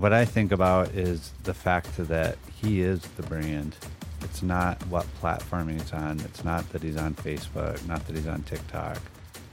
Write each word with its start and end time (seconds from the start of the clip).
what 0.00 0.12
I 0.12 0.24
think 0.24 0.52
about 0.52 0.88
is 0.90 1.32
the 1.44 1.54
fact 1.54 1.96
that 1.96 2.38
he 2.60 2.80
is 2.80 3.00
the 3.16 3.22
brand. 3.24 3.76
It's 4.22 4.42
not 4.42 4.80
what 4.86 5.06
platform 5.16 5.68
he's 5.68 5.92
on. 5.92 6.20
It's 6.20 6.44
not 6.44 6.68
that 6.72 6.82
he's 6.82 6.96
on 6.96 7.14
Facebook, 7.14 7.86
not 7.86 8.06
that 8.06 8.16
he's 8.16 8.26
on 8.26 8.42
TikTok. 8.42 8.98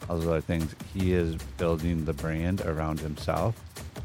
All 0.09 0.17
those 0.17 0.27
other 0.27 0.41
things. 0.41 0.75
He 0.93 1.13
is 1.13 1.35
building 1.57 2.05
the 2.05 2.13
brand 2.13 2.61
around 2.61 2.99
himself. 2.99 3.61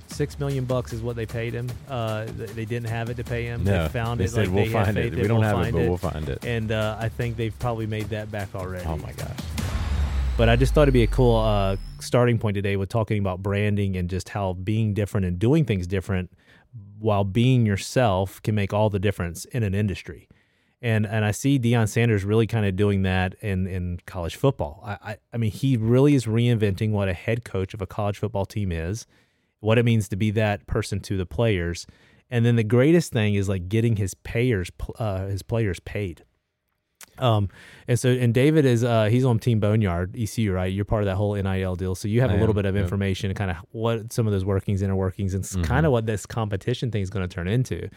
Six 0.09 0.39
million 0.39 0.65
bucks 0.65 0.93
is 0.93 1.03
what 1.03 1.17
they 1.17 1.27
paid 1.27 1.55
him. 1.55 1.71
Uh, 1.89 2.27
they 2.27 2.65
didn't 2.65 2.89
have 2.89 3.11
it 3.11 3.17
to 3.17 3.25
pay 3.25 3.45
him. 3.45 3.65
No, 3.65 3.83
they 3.83 3.89
found 3.89 4.21
they 4.21 4.25
it. 4.25 4.31
said 4.31 4.47
like 4.49 4.55
we'll 4.55 4.65
they 4.67 4.71
find 4.71 4.97
it. 4.97 5.15
We 5.15 5.27
don't 5.27 5.41
we'll 5.41 5.43
have 5.43 5.59
it, 5.59 5.63
find 5.63 5.73
but 5.73 5.83
we'll 5.83 5.97
find 5.97 6.29
it. 6.29 6.45
And 6.45 6.73
uh, 6.73 6.97
I 7.01 7.09
think 7.09 7.37
they've 7.37 7.59
probably 7.59 7.87
made 7.87 8.11
that 8.11 8.31
back 8.31 8.55
already. 8.55 8.85
Oh 8.87 8.97
my 8.97 9.13
gosh. 9.13 9.37
But 10.37 10.49
I 10.49 10.57
just 10.57 10.75
thought 10.75 10.83
it'd 10.83 10.95
be 10.95 11.05
a 11.05 11.07
cool 11.07 11.37
uh, 11.37 11.77
starting 12.01 12.39
point 12.39 12.57
today 12.57 12.77
with 12.77 12.89
talking 12.89 13.21
about 13.21 13.41
branding 13.41 13.97
and 13.97 14.11
just 14.11 14.31
how 14.31 14.55
being 14.55 14.93
different 14.93 15.27
and 15.27 15.39
doing 15.39 15.65
things 15.65 15.87
different 15.87 16.33
while 16.99 17.23
being 17.23 17.65
yourself 17.65 18.43
can 18.43 18.57
make 18.57 18.73
all 18.73 18.91
the 18.91 18.99
difference 18.99 19.45
in 19.45 19.63
an 19.63 19.77
industry. 19.77 20.29
And 20.83 21.07
and 21.07 21.25
I 21.25 21.31
see 21.31 21.59
Deion 21.61 21.89
Sanders 21.89 22.25
really 22.25 22.49
kind 22.49 22.67
of 22.67 22.75
doing 22.75 23.03
that 23.03 23.35
in, 23.43 23.69
in 23.69 24.01
college 24.07 24.35
football. 24.35 24.83
I, 24.85 25.13
I 25.13 25.17
I 25.33 25.37
mean 25.37 25.53
he 25.53 25.77
really 25.77 26.17
is 26.17 26.27
reinventing 26.27 26.91
what 26.91 27.09
a 27.09 27.15
head 27.15 27.45
coach 27.45 27.73
of 27.73 27.81
a 27.81 27.87
college 27.87 28.19
football 28.19 28.45
team 28.45 28.73
is, 28.73 29.07
what 29.61 29.79
it 29.79 29.85
means 29.85 30.09
to 30.09 30.17
be 30.17 30.33
that 30.33 30.67
person 30.67 30.99
to 31.03 31.17
the 31.17 31.27
players, 31.27 31.87
and 32.29 32.45
then 32.45 32.57
the 32.57 32.65
greatest 32.65 33.13
thing 33.13 33.35
is 33.35 33.49
like 33.49 33.69
getting 33.69 33.97
his 33.97 34.15
payers 34.15 34.73
uh, 34.99 35.27
his 35.27 35.43
players 35.43 35.79
paid. 35.79 36.25
Um, 37.19 37.49
and 37.87 37.99
so, 37.99 38.09
and 38.11 38.33
David 38.35 38.65
is, 38.65 38.83
uh, 38.85 39.05
he's 39.05 39.25
on 39.25 39.39
Team 39.39 39.61
Boneyard, 39.61 40.17
ECU, 40.19 40.53
right? 40.53 40.73
You're 40.73 40.85
part 40.85 41.03
of 41.03 41.07
that 41.07 41.17
whole 41.17 41.35
NIL 41.35 41.77
deal. 41.77 41.95
So 41.95 42.09
you 42.09 42.21
have 42.23 42.31
I 42.31 42.35
a 42.35 42.37
little 42.37 42.51
am, 42.53 42.57
bit 42.57 42.65
of 42.67 42.77
information 42.77 43.31
and 43.31 43.37
kind 43.39 43.51
of 43.51 43.59
what 43.71 44.13
some 44.13 44.27
of 44.27 44.33
those 44.33 44.45
workings, 44.45 44.83
inner 44.83 44.97
workings, 44.97 45.35
and 45.35 45.45
Mm-hmm. 45.45 45.63
kind 45.63 45.87
of 45.87 45.93
what 45.93 46.07
this 46.07 46.27
competition 46.27 46.91
thing 46.91 47.03
is 47.03 47.11
going 47.11 47.29
to 47.29 47.33
turn 47.33 47.47
into. 47.49 47.89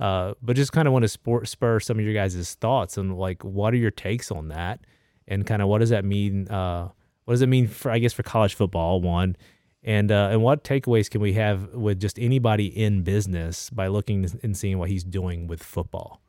Uh, 0.00 0.32
but 0.40 0.56
just 0.56 0.72
kind 0.72 0.88
of 0.88 0.92
want 0.92 1.02
to 1.02 1.08
spur, 1.08 1.44
spur 1.44 1.78
some 1.80 1.98
of 1.98 2.04
your 2.04 2.14
guys' 2.14 2.54
thoughts 2.60 2.96
and 2.96 3.16
like, 3.18 3.42
what 3.44 3.74
are 3.74 3.76
your 3.76 3.90
takes 3.90 4.30
on 4.30 4.48
that? 4.48 4.80
And 5.28 5.46
kind 5.46 5.60
of 5.62 5.68
what 5.68 5.78
does 5.78 5.90
that 5.90 6.04
mean? 6.04 6.48
Uh, 6.48 6.88
what 7.24 7.34
does 7.34 7.42
it 7.42 7.48
mean 7.48 7.68
for, 7.68 7.90
I 7.90 7.98
guess, 7.98 8.12
for 8.12 8.22
college 8.22 8.54
football, 8.54 9.00
one? 9.00 9.36
And, 9.84 10.10
uh, 10.12 10.28
and 10.30 10.42
what 10.42 10.62
takeaways 10.64 11.10
can 11.10 11.20
we 11.20 11.32
have 11.34 11.74
with 11.74 12.00
just 12.00 12.18
anybody 12.18 12.66
in 12.66 13.02
business 13.02 13.68
by 13.68 13.88
looking 13.88 14.24
and 14.42 14.56
seeing 14.56 14.78
what 14.78 14.88
he's 14.88 15.02
doing 15.04 15.48
with 15.48 15.62
football? 15.62 16.21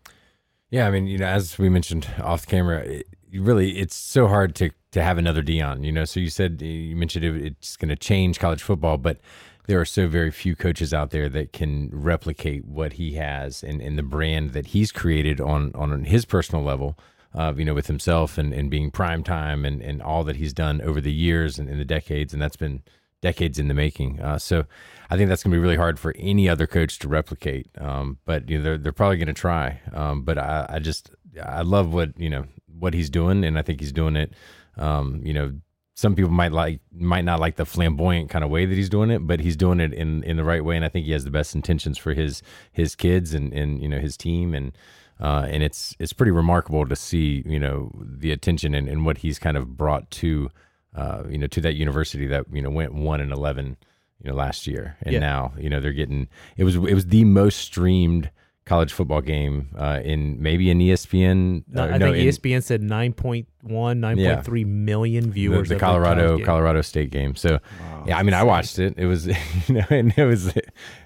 Yeah, 0.73 0.87
I 0.87 0.89
mean, 0.89 1.05
you 1.05 1.19
know, 1.19 1.27
as 1.27 1.59
we 1.59 1.69
mentioned 1.69 2.07
off 2.19 2.47
camera, 2.47 2.79
it, 2.79 3.07
really, 3.31 3.77
it's 3.77 3.95
so 3.95 4.27
hard 4.27 4.55
to 4.55 4.71
to 4.93 5.03
have 5.03 5.19
another 5.19 5.43
Deion. 5.43 5.85
You 5.85 5.91
know, 5.91 6.03
so 6.03 6.19
you 6.19 6.31
said 6.31 6.63
you 6.63 6.95
mentioned 6.95 7.23
it, 7.23 7.45
it's 7.45 7.77
going 7.77 7.89
to 7.89 7.95
change 7.95 8.39
college 8.39 8.63
football, 8.63 8.97
but 8.97 9.19
there 9.67 9.79
are 9.79 9.85
so 9.85 10.07
very 10.07 10.31
few 10.31 10.55
coaches 10.55 10.91
out 10.91 11.11
there 11.11 11.29
that 11.29 11.53
can 11.53 11.91
replicate 11.93 12.65
what 12.65 12.93
he 12.93 13.13
has 13.13 13.61
and, 13.61 13.81
and 13.83 13.99
the 13.99 14.03
brand 14.03 14.53
that 14.53 14.65
he's 14.65 14.91
created 14.91 15.39
on 15.39 15.71
on 15.75 16.05
his 16.05 16.25
personal 16.25 16.63
level. 16.63 16.97
Uh, 17.35 17.53
you 17.55 17.65
know, 17.65 17.75
with 17.75 17.87
himself 17.87 18.39
and, 18.39 18.51
and 18.51 18.71
being 18.71 18.89
prime 18.89 19.23
time 19.23 19.65
and, 19.65 19.79
and 19.81 20.01
all 20.01 20.23
that 20.23 20.35
he's 20.37 20.53
done 20.53 20.81
over 20.81 20.99
the 21.01 21.13
years 21.13 21.59
and 21.59 21.69
in 21.69 21.77
the 21.77 21.85
decades, 21.85 22.33
and 22.33 22.41
that's 22.41 22.55
been 22.55 22.81
decades 23.23 23.57
in 23.57 23.69
the 23.69 23.73
making. 23.73 24.19
Uh, 24.19 24.37
so 24.37 24.65
I 25.09 25.15
think 25.17 25.29
that's 25.29 25.41
going 25.41 25.51
to 25.51 25.55
be 25.55 25.61
really 25.61 25.77
hard 25.77 25.97
for 25.97 26.13
any 26.19 26.49
other 26.49 26.67
coach 26.67 26.99
to 26.99 27.07
replicate. 27.07 27.69
Um, 27.79 28.19
but 28.25 28.49
you 28.49 28.57
know, 28.57 28.63
they're 28.63 28.77
they're 28.77 28.91
probably 28.91 29.17
going 29.17 29.27
to 29.27 29.33
try. 29.33 29.79
Um, 29.93 30.23
but 30.23 30.37
I, 30.37 30.67
I 30.69 30.79
just 30.79 31.09
I 31.41 31.61
love 31.61 31.93
what 31.93 32.19
you 32.19 32.29
know 32.29 32.45
what 32.67 32.93
he's 32.93 33.09
doing, 33.09 33.43
and 33.43 33.57
I 33.57 33.63
think 33.63 33.79
he's 33.79 33.93
doing 33.93 34.17
it. 34.17 34.33
Um, 34.77 35.21
you 35.23 35.33
know, 35.33 35.53
some 35.95 36.15
people 36.15 36.31
might 36.31 36.51
like 36.51 36.81
might 36.91 37.23
not 37.23 37.39
like 37.39 37.55
the 37.55 37.65
flamboyant 37.65 38.29
kind 38.29 38.43
of 38.43 38.51
way 38.51 38.65
that 38.65 38.75
he's 38.75 38.89
doing 38.89 39.09
it, 39.09 39.25
but 39.25 39.39
he's 39.39 39.55
doing 39.55 39.79
it 39.79 39.93
in 39.93 40.21
in 40.23 40.35
the 40.35 40.43
right 40.43 40.63
way, 40.63 40.75
and 40.75 40.85
I 40.85 40.89
think 40.89 41.05
he 41.05 41.13
has 41.13 41.23
the 41.23 41.31
best 41.31 41.55
intentions 41.55 41.97
for 41.97 42.13
his 42.13 42.43
his 42.73 42.93
kids 42.93 43.33
and 43.33 43.53
and 43.53 43.81
you 43.81 43.87
know 43.87 43.99
his 43.99 44.17
team 44.17 44.53
and. 44.53 44.77
Uh, 45.21 45.45
and 45.47 45.61
it's 45.61 45.95
it's 45.99 46.11
pretty 46.11 46.31
remarkable 46.31 46.87
to 46.87 46.95
see 46.95 47.43
you 47.45 47.59
know 47.59 47.91
the 48.03 48.31
attention 48.31 48.73
and, 48.73 48.89
and 48.89 49.05
what 49.05 49.19
he's 49.19 49.37
kind 49.37 49.55
of 49.55 49.77
brought 49.77 50.09
to 50.09 50.49
uh, 50.95 51.23
you 51.29 51.37
know 51.37 51.47
to 51.47 51.61
that 51.61 51.75
university 51.75 52.27
that 52.27 52.45
you 52.51 52.61
know 52.61 52.69
went 52.69 52.93
one 52.93 53.19
and 53.21 53.31
eleven 53.31 53.77
you 54.21 54.29
know 54.29 54.35
last 54.35 54.67
year, 54.67 54.97
and 55.01 55.13
Yeah. 55.13 55.19
now 55.19 55.53
you 55.57 55.69
know 55.69 55.79
they're 55.79 55.91
getting 55.93 56.27
it 56.57 56.63
was 56.63 56.75
it 56.75 56.93
was 56.93 57.07
the 57.07 57.25
most 57.25 57.57
streamed 57.59 58.29
college 58.65 58.93
football 58.93 59.19
game 59.19 59.67
uh, 59.77 59.99
in 60.05 60.41
maybe 60.41 60.71
an 60.71 60.79
ESPN. 60.79 61.63
No, 61.67 61.83
uh, 61.83 61.87
I 61.87 61.97
no, 61.97 62.05
think 62.13 62.17
in 62.23 62.29
ESPN 62.29 62.63
said 62.63 62.81
9.1, 62.81 63.45
9.3 63.67 64.65
million 64.65 65.25
the, 65.25 65.29
viewers. 65.31 65.67
the 65.67 65.75
of 65.75 65.81
Colorado. 65.81 66.39
Colorado 66.45 66.81
State 66.81 67.09
game. 67.11 67.35
So 67.35 67.59
yeah, 68.07 68.17
I 68.17 68.23
mean 68.23 68.33
I 68.33 68.43
watched 68.43 68.79
it. 68.79 68.93
It 68.97 69.05
was 69.05 69.27
you 69.67 69.75
know 69.75 69.83
and 69.89 70.13
it 70.17 70.25
was 70.25 70.53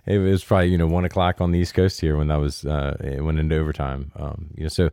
it 0.06 0.18
was 0.20 0.44
probably 0.44 0.68
you 0.68 0.78
know 0.78 0.86
one 0.88 1.06
o'clock 1.06 1.42
on 1.42 1.52
the 1.52 1.58
East 1.60 1.74
Coast 1.74 2.00
here 2.00 2.16
when 2.16 2.28
that 2.28 2.40
was 2.40 2.64
uh, 2.66 2.96
it 3.04 3.24
went 3.24 3.40
into 3.40 3.58
overtime. 3.58 4.12
Um, 4.16 4.50
you 4.56 4.64
know 4.64 4.70
so. 4.70 4.90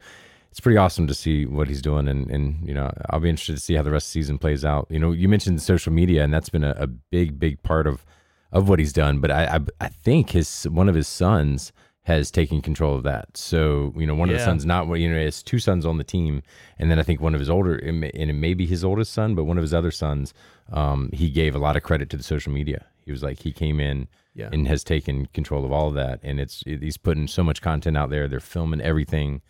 It's 0.54 0.60
pretty 0.60 0.76
awesome 0.76 1.09
to 1.09 1.15
see 1.15 1.47
what 1.47 1.66
he's 1.66 1.82
doing, 1.82 2.06
and, 2.06 2.31
and 2.31 2.65
you 2.65 2.72
know 2.72 2.88
I'll 3.10 3.19
be 3.19 3.28
interested 3.28 3.56
to 3.56 3.60
see 3.60 3.75
how 3.75 3.82
the 3.82 3.91
rest 3.91 4.06
of 4.06 4.12
the 4.12 4.20
season 4.20 4.38
plays 4.38 4.65
out. 4.65 4.87
You 4.88 5.00
know, 5.00 5.10
you 5.10 5.28
mentioned 5.28 5.60
social 5.60 5.92
media, 5.92 6.22
and 6.22 6.32
that's 6.32 6.48
been 6.48 6.62
a, 6.62 6.76
a 6.78 6.87
big, 6.87 7.41
big 7.41 7.60
part 7.65 7.88
of 7.88 8.06
of 8.53 8.69
what 8.69 8.78
he's 8.78 8.92
done. 8.92 9.19
But 9.19 9.32
I, 9.32 9.56
I 9.56 9.60
I 9.81 9.88
think 9.88 10.31
his 10.31 10.69
one 10.70 10.88
of 10.88 10.94
his 10.94 11.09
sons 11.09 11.72
has 12.04 12.31
taken 12.31 12.62
control 12.62 12.94
of 12.94 13.03
that. 13.03 13.37
So 13.37 13.92
you 13.97 14.06
know, 14.06 14.15
one 14.15 14.31
of 14.31 14.37
the 14.37 14.44
sons 14.44 14.65
not 14.65 14.87
you 14.94 15.10
know 15.10 15.19
has 15.19 15.42
two 15.42 15.59
sons 15.59 15.84
on 15.84 15.98
the 15.98 16.04
team, 16.04 16.41
and 16.78 16.88
then 16.88 17.00
I 17.00 17.03
think 17.03 17.21
one 17.21 17.34
of 17.34 17.41
his 17.41 17.50
older 17.50 17.75
and 17.75 18.04
it 18.04 18.32
may 18.34 18.54
be 18.54 18.65
his 18.65 18.84
oldest 18.84 19.12
son, 19.12 19.34
but 19.34 19.47
one 19.47 19.59
of 19.59 19.62
his 19.62 19.75
other 19.75 19.91
sons, 19.91 20.34
um, 20.72 21.10
he 21.12 21.31
gave 21.31 21.56
a 21.56 21.59
lot 21.59 21.76
of 21.76 21.82
credit 21.82 22.10
to 22.10 22.16
the 22.16 22.22
social 22.22 22.53
media. 22.53 22.86
He 23.04 23.10
was 23.10 23.25
like 23.25 23.41
he 23.41 23.50
came 23.50 23.81
in. 23.81 24.06
Yeah. 24.36 24.48
And 24.53 24.66
has 24.66 24.82
taken 24.82 25.26
control 25.26 25.65
of 25.65 25.71
all 25.71 25.86
of 25.86 25.94
that, 25.94 26.19
and 26.25 26.41
it's 26.41 26.65
it, 26.66 26.82
he's 26.82 26.97
putting 26.97 27.28
so 27.28 27.44
much 27.44 27.62
content 27.62 27.97
out 27.97 28.10
there. 28.10 28.26
They're 28.26 28.41
filming 28.41 28.81
everything, 28.81 29.42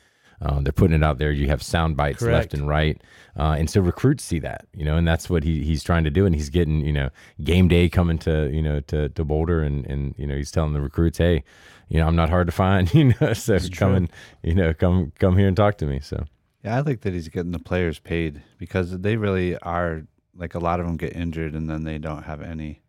uh, 0.44 0.60
they're 0.60 0.72
putting 0.72 0.96
it 0.96 1.02
out 1.02 1.18
there. 1.18 1.32
You 1.32 1.48
have 1.48 1.62
sound 1.62 1.96
bites 1.96 2.18
Correct. 2.18 2.34
left 2.34 2.54
and 2.54 2.68
right, 2.68 3.00
uh, 3.38 3.56
and 3.58 3.68
so 3.70 3.80
recruits 3.80 4.22
see 4.22 4.38
that, 4.40 4.66
you 4.74 4.84
know, 4.84 4.96
and 4.96 5.08
that's 5.08 5.30
what 5.30 5.42
he 5.42 5.64
he's 5.64 5.82
trying 5.82 6.04
to 6.04 6.10
do. 6.10 6.26
And 6.26 6.34
he's 6.34 6.50
getting, 6.50 6.84
you 6.84 6.92
know, 6.92 7.08
game 7.42 7.66
day 7.66 7.88
coming 7.88 8.18
to 8.18 8.50
you 8.52 8.60
know 8.60 8.80
to 8.80 9.08
to 9.08 9.24
Boulder, 9.24 9.62
and 9.62 9.86
and 9.86 10.14
you 10.18 10.26
know 10.26 10.36
he's 10.36 10.50
telling 10.50 10.74
the 10.74 10.82
recruits, 10.82 11.18
hey, 11.18 11.44
you 11.88 11.98
know, 11.98 12.06
I'm 12.06 12.16
not 12.16 12.28
hard 12.28 12.46
to 12.46 12.52
find, 12.52 12.92
you 12.94 13.14
know, 13.20 13.32
so 13.32 13.58
come 13.72 13.94
and 13.94 14.12
you 14.42 14.54
know 14.54 14.74
come 14.74 15.12
come 15.18 15.38
here 15.38 15.48
and 15.48 15.56
talk 15.56 15.78
to 15.78 15.86
me. 15.86 16.00
So 16.00 16.24
Yeah, 16.62 16.76
I 16.76 16.80
like 16.80 17.00
that 17.02 17.14
he's 17.14 17.28
getting 17.28 17.52
the 17.52 17.58
players 17.58 17.98
paid 17.98 18.42
because 18.58 18.98
they 18.98 19.16
really 19.16 19.56
are 19.58 20.02
like 20.36 20.54
a 20.54 20.58
lot 20.58 20.80
of 20.80 20.86
them 20.86 20.96
get 20.96 21.14
injured 21.14 21.54
and 21.54 21.70
then 21.70 21.84
they 21.84 21.98
don't 21.98 22.24
have 22.24 22.42
any 22.42 22.82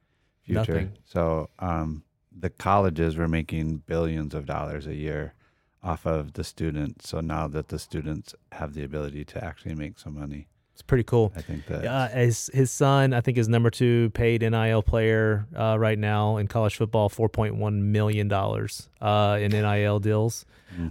future. 0.44 0.60
Nothing. 0.60 0.92
So 1.06 1.50
um, 1.60 2.04
the 2.38 2.50
colleges 2.50 3.16
were 3.16 3.28
making 3.28 3.78
billions 3.86 4.34
of 4.34 4.46
dollars 4.46 4.88
a 4.88 4.96
year 4.96 5.36
off 5.86 6.06
of 6.06 6.34
the 6.34 6.44
students. 6.44 7.08
So 7.10 7.22
now 7.22 7.48
that 7.48 7.68
the 7.70 7.80
students 7.80 8.34
have 8.52 8.74
the 8.74 8.84
ability 8.84 9.24
to 9.26 9.44
actually 9.44 9.76
make 9.76 10.00
some 10.00 10.16
money, 10.20 10.48
It's 10.74 10.82
pretty 10.82 11.04
cool. 11.04 11.32
I 11.38 11.42
think 11.42 11.68
that 11.68 11.86
Uh, 11.86 12.08
his 12.10 12.50
his 12.54 12.70
son, 12.72 13.14
I 13.14 13.22
think, 13.22 13.38
is 13.38 13.48
number 13.48 13.70
two 13.70 14.10
paid 14.10 14.42
NIL 14.42 14.82
player 14.84 15.46
uh, 15.56 15.78
right 15.80 15.98
now 16.14 16.36
in 16.38 16.48
college 16.48 16.76
football, 16.76 17.08
four 17.08 17.30
point 17.30 17.56
one 17.56 17.92
million 17.94 18.28
dollars 18.28 18.90
uh, 19.00 19.38
in 19.44 19.52
NIL 19.52 20.00
deals, 20.00 20.46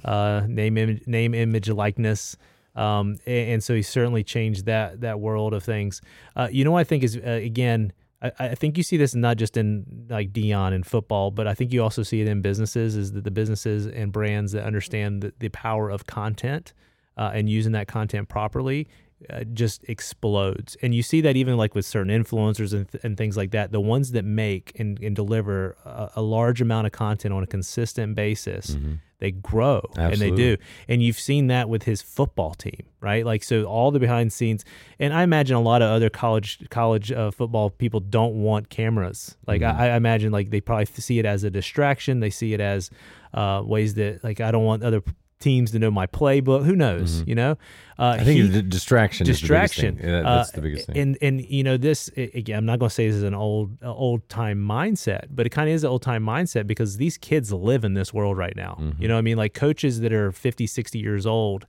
uh, 0.04 0.40
name 0.48 0.78
image, 0.78 1.02
name 1.06 1.34
image 1.34 1.68
likeness, 1.68 2.36
um, 2.74 3.06
and, 3.26 3.44
and 3.52 3.60
so 3.64 3.74
he 3.74 3.82
certainly 3.82 4.24
changed 4.24 4.64
that 4.66 5.00
that 5.02 5.20
world 5.20 5.52
of 5.52 5.62
things. 5.62 6.00
Uh, 6.34 6.48
you 6.50 6.64
know, 6.64 6.70
what 6.72 6.80
I 6.80 6.84
think 6.84 7.02
is 7.04 7.16
uh, 7.16 7.20
again. 7.52 7.92
I, 8.24 8.32
I 8.38 8.54
think 8.54 8.76
you 8.76 8.82
see 8.82 8.96
this 8.96 9.14
not 9.14 9.36
just 9.36 9.56
in 9.56 10.06
like 10.08 10.32
Deion 10.32 10.72
in 10.72 10.82
football, 10.82 11.30
but 11.30 11.46
I 11.46 11.54
think 11.54 11.72
you 11.72 11.82
also 11.82 12.02
see 12.02 12.20
it 12.20 12.28
in 12.28 12.40
businesses. 12.40 12.96
Is 12.96 13.12
that 13.12 13.24
the 13.24 13.30
businesses 13.30 13.86
and 13.86 14.10
brands 14.12 14.52
that 14.52 14.64
understand 14.64 15.22
the, 15.22 15.32
the 15.38 15.50
power 15.50 15.90
of 15.90 16.06
content 16.06 16.72
uh, 17.16 17.30
and 17.34 17.48
using 17.48 17.72
that 17.72 17.86
content 17.86 18.28
properly 18.28 18.88
uh, 19.30 19.44
just 19.52 19.84
explodes. 19.88 20.76
And 20.82 20.94
you 20.94 21.02
see 21.02 21.20
that 21.22 21.36
even 21.36 21.56
like 21.56 21.74
with 21.74 21.86
certain 21.86 22.12
influencers 22.12 22.72
and, 22.72 22.90
th- 22.90 23.04
and 23.04 23.16
things 23.16 23.36
like 23.36 23.52
that. 23.52 23.72
The 23.72 23.80
ones 23.80 24.12
that 24.12 24.24
make 24.24 24.78
and, 24.78 24.98
and 25.00 25.14
deliver 25.14 25.76
a, 25.84 26.10
a 26.16 26.22
large 26.22 26.60
amount 26.60 26.86
of 26.86 26.92
content 26.92 27.32
on 27.32 27.42
a 27.42 27.46
consistent 27.46 28.16
basis, 28.16 28.76
they 29.24 29.30
grow 29.30 29.80
and 30.12 30.20
they 30.20 30.30
do. 30.36 30.56
And 30.86 31.02
you've 31.02 31.18
seen 31.18 31.46
that 31.46 31.70
with 31.70 31.84
his 31.84 32.02
football 32.02 32.52
team, 32.52 32.82
right? 33.00 33.24
Like 33.24 33.42
so, 33.42 33.64
all 33.64 33.90
the 33.90 33.98
behind 33.98 34.30
the 34.30 34.34
scenes. 34.34 34.66
And 34.98 35.14
I 35.14 35.22
imagine 35.22 35.56
a 35.56 35.62
lot 35.62 35.80
of 35.80 35.88
other 35.90 36.10
college 36.10 36.68
college 36.68 37.10
uh, 37.10 37.30
football 37.30 37.70
people 37.70 38.00
don't 38.00 38.34
want 38.34 38.68
cameras. 38.68 39.34
Like 39.46 39.62
I, 39.62 39.88
I 39.88 39.96
imagine 39.96 40.30
like 40.30 40.50
they 40.50 40.60
probably 40.60 40.84
see 40.84 41.18
it 41.18 41.24
as 41.24 41.42
a 41.42 41.50
distraction. 41.50 42.20
They 42.20 42.28
see 42.28 42.52
it 42.52 42.60
as 42.60 42.90
uh, 43.32 43.62
ways 43.64 43.94
that 43.94 44.22
like 44.22 44.42
I 44.42 44.50
don't 44.50 44.64
want 44.64 44.82
other 44.84 45.02
teams 45.44 45.70
to 45.72 45.78
know 45.78 45.90
my 45.90 46.06
playbook. 46.06 46.64
Who 46.64 46.74
knows? 46.74 47.22
You 47.26 47.34
know. 47.34 47.52
Uh, 47.96 48.16
I 48.20 48.24
think 48.24 48.40
he- 48.40 48.48
the 48.48 48.62
distraction, 48.62 49.24
distraction. 49.24 49.94
is 49.96 50.00
the. 50.02 50.06
Yeah, 50.08 50.12
that- 50.16 50.24
that's 50.24 50.48
Uh, 50.48 50.56
the 50.56 50.62
biggest 50.62 50.86
thing. 50.86 50.96
And 51.02 51.18
and 51.22 51.34
you 51.56 51.62
know 51.62 51.76
this 51.76 52.10
again. 52.16 52.58
I'm 52.58 52.66
not 52.66 52.78
going 52.80 52.88
to 52.88 52.94
say 52.94 53.06
this 53.06 53.16
is 53.16 53.22
an 53.22 53.34
old 53.34 53.68
old 53.84 54.28
time 54.28 54.58
mindset, 54.58 55.26
but 55.30 55.46
it 55.46 55.50
kind 55.50 55.68
of 55.68 55.74
is 55.76 55.84
an 55.84 55.90
old 55.90 56.02
time 56.02 56.24
mindset 56.24 56.66
because 56.66 56.96
these 56.96 57.16
kids 57.18 57.52
live 57.52 57.84
in 57.84 57.94
this 57.94 58.12
world 58.12 58.36
right 58.36 58.56
now. 58.56 58.76
Mm-hmm. 58.80 59.00
You 59.02 59.06
know, 59.08 59.14
what 59.14 59.18
I 59.18 59.22
mean, 59.22 59.36
like 59.36 59.54
coaches 59.54 60.00
that 60.00 60.12
are 60.12 60.32
50, 60.32 60.66
60 60.66 60.98
years 60.98 61.24
old. 61.26 61.66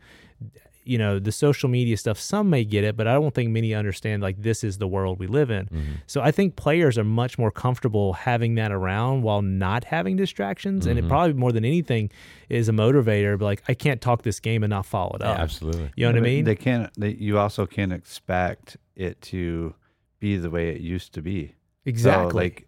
You 0.85 0.97
know 0.97 1.19
the 1.19 1.31
social 1.31 1.67
media 1.69 1.97
stuff 1.97 2.19
some 2.19 2.49
may 2.49 2.63
get 2.63 2.83
it 2.83 2.95
but 2.95 3.07
i 3.07 3.13
don't 3.13 3.33
think 3.33 3.49
many 3.49 3.73
understand 3.73 4.21
like 4.21 4.41
this 4.41 4.63
is 4.63 4.77
the 4.77 4.87
world 4.87 5.19
we 5.19 5.27
live 5.27 5.49
in 5.49 5.65
Mm-hmm. 5.65 5.93
so 6.07 6.21
i 6.21 6.31
think 6.31 6.55
players 6.55 6.97
are 6.97 7.03
much 7.03 7.37
more 7.37 7.51
comfortable 7.51 8.13
having 8.13 8.55
that 8.55 8.71
around 8.71 9.23
while 9.23 9.41
not 9.41 9.83
having 9.85 10.15
distractions 10.15 10.85
and 10.85 10.97
Mm-hmm. 10.97 11.07
it 11.07 11.09
probably 11.09 11.33
more 11.33 11.51
than 11.51 11.65
anything 11.65 12.11
is 12.49 12.69
a 12.69 12.71
motivator 12.71 13.37
but 13.37 13.45
like 13.45 13.63
i 13.67 13.73
can't 13.73 13.99
talk 14.01 14.21
this 14.23 14.39
game 14.39 14.63
and 14.63 14.69
not 14.69 14.85
follow 14.85 15.15
it 15.15 15.21
up 15.21 15.39
absolutely. 15.39 15.91
you 15.95 16.05
know 16.05 16.11
what 16.11 16.17
i 16.17 16.21
mean 16.21 16.45
They 16.45 16.55
can't. 16.55 16.91
They, 16.99 17.09
you 17.09 17.37
also 17.39 17.65
can't 17.65 17.91
expect 17.91 18.77
it 18.95 19.21
to 19.23 19.73
be 20.19 20.37
the 20.37 20.49
way 20.49 20.69
it 20.69 20.81
used 20.81 21.13
to 21.13 21.21
be. 21.21 21.55
exactly 21.85 22.31
So, 22.31 22.37
like, 22.37 22.67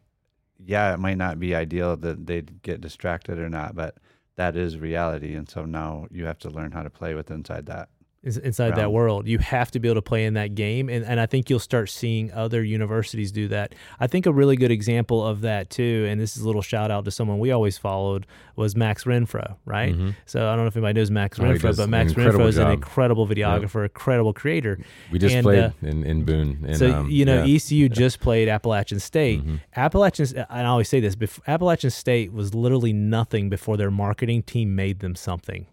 yeah, 0.66 0.94
it 0.94 1.00
might 1.00 1.18
not 1.18 1.40
be 1.40 1.54
ideal 1.56 1.96
that 1.98 2.26
they 2.26 2.42
get 2.42 2.82
distracted 2.82 3.38
or 3.40 3.50
not, 3.50 3.76
but 3.76 3.98
that 4.36 4.56
is 4.56 4.78
reality. 4.78 5.34
And 5.36 5.48
so 5.50 5.66
now 5.66 6.08
you 6.12 6.26
have 6.26 6.40
to 6.40 6.50
learn 6.50 6.72
how 6.72 6.84
to 6.84 6.90
play 6.90 7.14
with 7.14 7.30
inside 7.32 7.66
that. 7.68 7.90
Inside 8.36 8.76
that 8.76 8.92
world. 8.92 9.28
You 9.28 9.38
have 9.40 9.72
to 9.72 9.80
be 9.80 9.88
able 9.88 9.96
to 9.96 10.02
play 10.02 10.26
in 10.26 10.34
that 10.34 10.56
game, 10.56 10.90
and 10.90 11.06
and 11.06 11.20
I 11.20 11.26
think 11.26 11.50
you'll 11.50 11.60
start 11.60 11.90
seeing 11.90 12.34
other 12.34 12.62
universities 12.62 13.32
do 13.32 13.48
that. 13.48 13.74
I 14.00 14.08
think 14.08 14.26
a 14.26 14.34
really 14.34 14.58
good 14.58 14.72
example 14.72 15.26
of 15.26 15.42
that 15.42 15.70
too, 15.70 16.06
and 16.10 16.20
this 16.20 16.36
is 16.36 16.44
a 16.44 16.46
little 16.46 16.62
shout 16.62 16.92
out 16.92 17.06
to 17.06 17.12
someone 17.12 17.40
we 17.40 17.52
always 17.52 17.78
followed 17.78 18.28
was 18.58 18.76
Max 18.76 19.06
Renfro, 19.06 19.56
right? 19.66 19.96
So 20.26 20.48
I 20.48 20.56
don't 20.56 20.66
know 20.66 20.68
if 20.68 20.76
anybody 20.76 21.00
knows 21.00 21.12
Max 21.12 21.38
Mm-hmm. 21.38 21.66
Oh, 21.66 21.72
Renfro, 21.72 21.78
but 21.78 21.90
Max 21.90 22.14
Renfro 22.14 22.48
is 22.48 22.58
an 22.58 22.72
incredible 22.72 23.28
videographer, 23.28 23.84
incredible 23.84 24.34
creator. 24.34 24.80
We 25.12 25.20
just 25.20 25.36
And, 25.36 25.44
played 25.44 25.60
uh, 25.60 25.72
in, 25.82 26.04
in 26.04 26.26
Boone. 26.26 26.66
And, 26.68 26.78
so 26.78 26.92
um, 26.92 27.10
you 27.10 27.26
know, 27.26 27.44
yeah. 27.44 27.56
ECU 27.56 27.90
just 28.04 28.20
played 28.20 28.48
Appalachian 28.50 29.00
State. 29.00 29.42
Mm-hmm. 29.42 29.56
Appalachian, 29.76 30.28
and 30.38 30.46
I 30.50 30.66
always 30.66 30.90
say 30.90 31.00
this: 31.00 31.16
Appalachian 31.48 31.92
State 31.92 32.34
was 32.34 32.54
literally 32.54 32.94
nothing 32.94 33.50
before 33.50 33.78
their 33.78 33.92
marketing 33.92 34.44
team 34.44 34.76
made 34.76 35.00
them 35.00 35.16
something. 35.16 35.68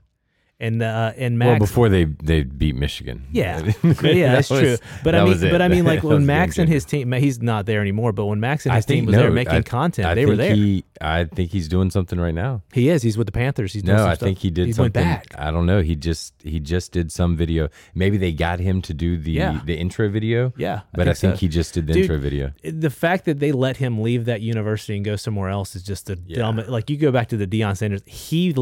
And 0.60 0.82
uh, 0.82 1.12
and 1.16 1.36
Max, 1.36 1.48
well, 1.50 1.58
before 1.58 1.88
they 1.88 2.04
they 2.04 2.42
beat 2.44 2.76
Michigan. 2.76 3.26
yeah, 3.32 3.58
yeah, 4.02 4.32
that's 4.36 4.48
That 4.48 4.60
true. 4.60 4.70
was- 4.70 4.80
But 5.02 5.10
that 5.12 5.20
I 5.20 5.24
mean, 5.24 5.40
but 5.50 5.60
I 5.60 5.66
mean, 5.68 5.84
like 5.92 6.04
when 6.04 6.24
Max 6.26 6.58
and 6.58 6.68
his 6.68 6.84
team, 6.84 7.10
he's 7.12 7.42
not 7.42 7.66
there 7.66 7.80
anymore. 7.80 8.12
But 8.12 8.26
when 8.26 8.38
Max 8.38 8.64
and 8.64 8.72
I 8.72 8.76
his 8.76 8.86
team 8.86 8.98
think- 8.98 9.06
was 9.08 9.16
there 9.16 9.30
making 9.32 9.52
I- 9.52 9.62
content, 9.62 10.06
I 10.08 10.14
they 10.14 10.26
were 10.26 10.36
there. 10.36 10.54
He, 10.54 10.84
I 11.00 11.24
think 11.24 11.50
he's 11.50 11.66
doing 11.68 11.90
something 11.90 12.20
right 12.20 12.34
now. 12.34 12.62
he 12.72 12.88
is. 12.88 13.02
He's 13.02 13.18
with 13.18 13.26
the 13.26 13.32
Panthers. 13.32 13.72
He's 13.72 13.82
doing 13.82 13.96
No, 13.96 14.04
I 14.06 14.14
stuff. 14.14 14.20
think 14.26 14.38
he 14.38 14.50
did 14.50 14.66
He 14.66 14.72
something. 14.72 15.02
went 15.04 15.28
back. 15.32 15.34
I 15.36 15.50
don't 15.50 15.66
know. 15.66 15.82
He 15.82 15.96
just 15.96 16.34
he 16.44 16.60
just 16.60 16.92
did 16.92 17.10
some 17.10 17.36
video. 17.36 17.68
Maybe 17.96 18.16
they 18.16 18.32
got 18.32 18.60
him 18.60 18.80
to 18.82 18.94
do 18.94 19.16
the 19.18 19.32
Yeah. 19.32 19.60
the 19.64 19.74
intro 19.76 20.08
video. 20.08 20.52
Yeah, 20.56 20.82
but 20.92 21.08
I 21.08 21.14
think 21.14 21.18
think, 21.18 21.34
so. 21.34 21.40
he 21.40 21.48
just 21.48 21.74
did 21.74 21.88
the 21.88 21.94
Dude, 21.94 22.02
intro 22.04 22.18
video. 22.18 22.52
the 22.62 22.90
fact 22.90 23.24
that 23.24 23.40
they 23.40 23.50
let 23.50 23.78
him 23.78 24.00
leave 24.00 24.24
that 24.26 24.40
university 24.40 24.94
and 24.94 25.04
go 25.04 25.16
somewhere 25.16 25.48
else 25.50 25.74
is 25.74 25.82
just 25.82 26.08
a 26.10 26.16
Yeah. 26.26 26.38
dumb. 26.38 26.62
Like 26.68 26.88
you 26.90 26.96
go 26.96 27.10
back 27.10 27.28
to 27.30 27.36
the 27.36 27.46
Deion 27.46 27.76
Sanders, 27.76 28.02
he. 28.06 28.54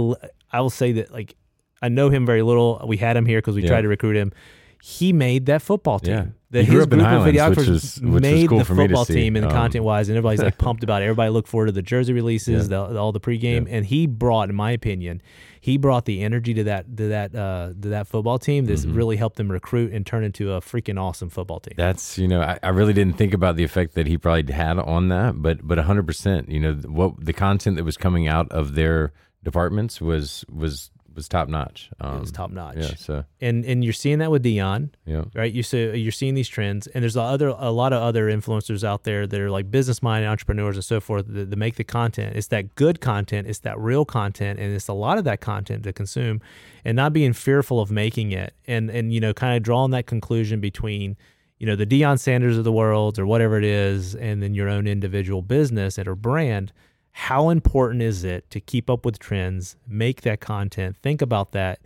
I 0.54 0.60
will 0.60 0.70
say 0.70 0.92
that 0.92 1.12
like 1.12 1.34
I 1.82 1.88
know 1.88 2.08
him 2.11 2.25
very 2.25 2.43
little. 2.43 2.82
We 2.87 2.96
had 2.96 3.17
him 3.17 3.26
here 3.26 3.38
because 3.38 3.56
we 3.56 3.62
Yeah. 3.62 3.69
tried 3.69 3.82
to 3.82 3.88
recruit 3.88 4.17
him. 4.17 4.32
He 4.84 5.12
made 5.12 5.46
that 5.46 5.62
football 5.62 6.00
team. 6.00 6.12
Yeah. 6.14 6.25
That 6.50 6.64
He 6.64 6.70
grew 6.70 6.79
his 6.79 6.87
up 6.87 6.93
in 6.93 6.99
group 6.99 7.08
of 7.08 7.19
Highlands, 7.25 7.38
videographers 7.38 7.56
which 7.56 7.69
was- 7.69 8.00
which 8.02 8.23
made 8.23 8.49
cool 8.49 8.58
the 8.58 8.64
for 8.64 8.75
me 8.75 8.82
to 8.82 8.88
football 8.88 9.05
team 9.06 9.37
and 9.37 9.46
Um, 9.46 9.52
content 9.52 9.84
wise, 9.84 10.08
and 10.08 10.19
everybody's 10.19 10.43
like 10.43 10.58
pumped 10.67 10.82
about 10.84 11.00
it. 11.00 11.05
Everybody 11.06 11.31
looked 11.31 11.49
forward 11.49 11.67
to 11.67 11.73
the 11.73 11.82
jersey 11.82 12.12
releases, 12.12 12.69
the, 12.69 12.99
all 12.99 13.12
the 13.12 13.20
pregame, 13.20 13.67
and 13.70 13.87
he 13.87 14.06
brought, 14.06 14.50
in 14.50 14.55
my 14.56 14.70
opinion, 14.73 15.23
he 15.61 15.79
brought 15.79 16.05
the 16.05 16.20
energy 16.20 16.52
to 16.55 16.64
that 16.64 16.96
to 16.96 17.08
that 17.08 17.34
uh, 17.34 17.69
to 17.81 17.88
that 17.90 18.06
football 18.08 18.38
team. 18.40 18.67
This 18.67 18.85
Mm-hmm. 18.85 18.96
really 18.96 19.17
helped 19.17 19.37
them 19.37 19.50
recruit 19.52 19.93
and 19.93 20.05
turn 20.05 20.25
into 20.25 20.52
a 20.52 20.61
freaking 20.61 21.00
awesome 21.00 21.31
football 21.31 21.61
team. 21.61 21.75
That's 21.76 22.19
you 22.19 22.26
know 22.28 22.40
I, 22.43 22.58
I 22.62 22.69
really 22.70 22.93
didn't 22.93 23.17
think 23.17 23.32
about 23.32 23.55
the 23.56 23.62
effect 23.64 23.94
that 23.94 24.08
he 24.08 24.19
probably 24.19 24.52
had 24.52 24.78
on 24.81 25.08
that, 25.11 25.40
but 25.40 25.67
but 25.67 25.78
hundred 25.78 26.06
percent. 26.08 26.50
You 26.50 26.58
know 26.61 26.73
what 26.87 27.25
the 27.25 27.32
content 27.32 27.76
that 27.76 27.85
was 27.85 27.96
coming 27.96 28.26
out 28.28 28.50
of 28.50 28.75
their 28.75 29.12
departments 29.44 30.00
was 30.00 30.44
was 30.52 30.90
was 31.14 31.29
top 31.29 31.49
notch. 31.49 31.91
Um, 32.00 32.17
it 32.17 32.20
was 32.20 32.32
top 32.32 32.50
notch. 32.50 32.76
Yeah. 32.76 32.94
So 32.97 33.25
And 33.41 33.64
and 33.64 33.82
you're 33.85 33.93
seeing 33.93 34.19
that 34.19 34.31
with 34.31 34.44
Deion. 34.44 34.91
yeah. 35.05 35.25
right? 35.35 35.53
You 35.53 35.62
see, 35.62 35.97
you're 35.97 36.12
seeing 36.12 36.35
these 36.35 36.49
trends, 36.49 36.87
and 36.88 37.03
there's 37.03 37.17
a 37.17 37.23
other 37.23 37.49
a 37.49 37.70
lot 37.70 37.93
of 37.93 38.03
other 38.03 38.26
influencers 38.26 38.85
out 38.85 39.05
there 39.05 39.26
that 39.26 39.41
are 39.41 39.50
like 39.50 39.70
business 39.70 40.03
minded 40.03 40.26
entrepreneurs 40.29 40.76
and 40.76 40.85
so 40.85 41.00
forth 41.00 41.26
that, 41.29 41.50
that 41.50 41.56
make 41.56 41.76
the 41.76 41.85
content. 41.85 42.37
It's 42.37 42.49
that 42.49 42.75
good 42.75 43.00
content, 43.00 43.49
it's 43.49 43.61
that 43.61 43.79
real 43.79 44.05
content, 44.05 44.59
and 44.59 44.73
it's 44.75 44.88
a 44.88 44.93
lot 44.93 45.19
of 45.19 45.25
that 45.25 45.41
content 45.41 45.82
to 45.85 45.93
consume, 45.93 46.41
and 46.85 46.97
not 46.97 47.12
being 47.12 47.32
fearful 47.32 47.81
of 47.81 47.91
making 47.91 48.32
it, 48.32 48.55
and 48.67 48.91
and 48.91 49.12
you 49.12 49.20
know, 49.20 49.32
kind 49.32 49.56
of 49.56 49.62
drawing 49.62 49.91
that 49.93 50.06
conclusion 50.06 50.61
between. 50.61 51.17
You 51.59 51.67
know 51.67 51.76
the 51.76 51.87
Deion 51.87 52.19
Sanders 52.19 52.59
of 52.59 52.64
the 52.64 52.73
world, 52.73 53.20
or 53.20 53.25
whatever 53.26 53.56
it 53.56 53.62
is, 53.62 54.17
and 54.17 54.43
then 54.43 54.53
your 54.53 54.69
own 54.69 54.88
individual 54.88 55.43
business 55.43 55.97
and 55.97 56.09
or 56.09 56.17
brand. 56.17 56.73
How 57.12 57.50
important 57.50 58.03
is 58.03 58.25
it 58.25 58.49
to 58.50 58.61
keep 58.61 58.91
up 58.91 59.05
with 59.05 59.19
trends, 59.19 59.76
make 59.87 60.23
that 60.23 60.41
content, 60.41 60.97
think 61.03 61.23
about 61.23 61.53
that, 61.53 61.81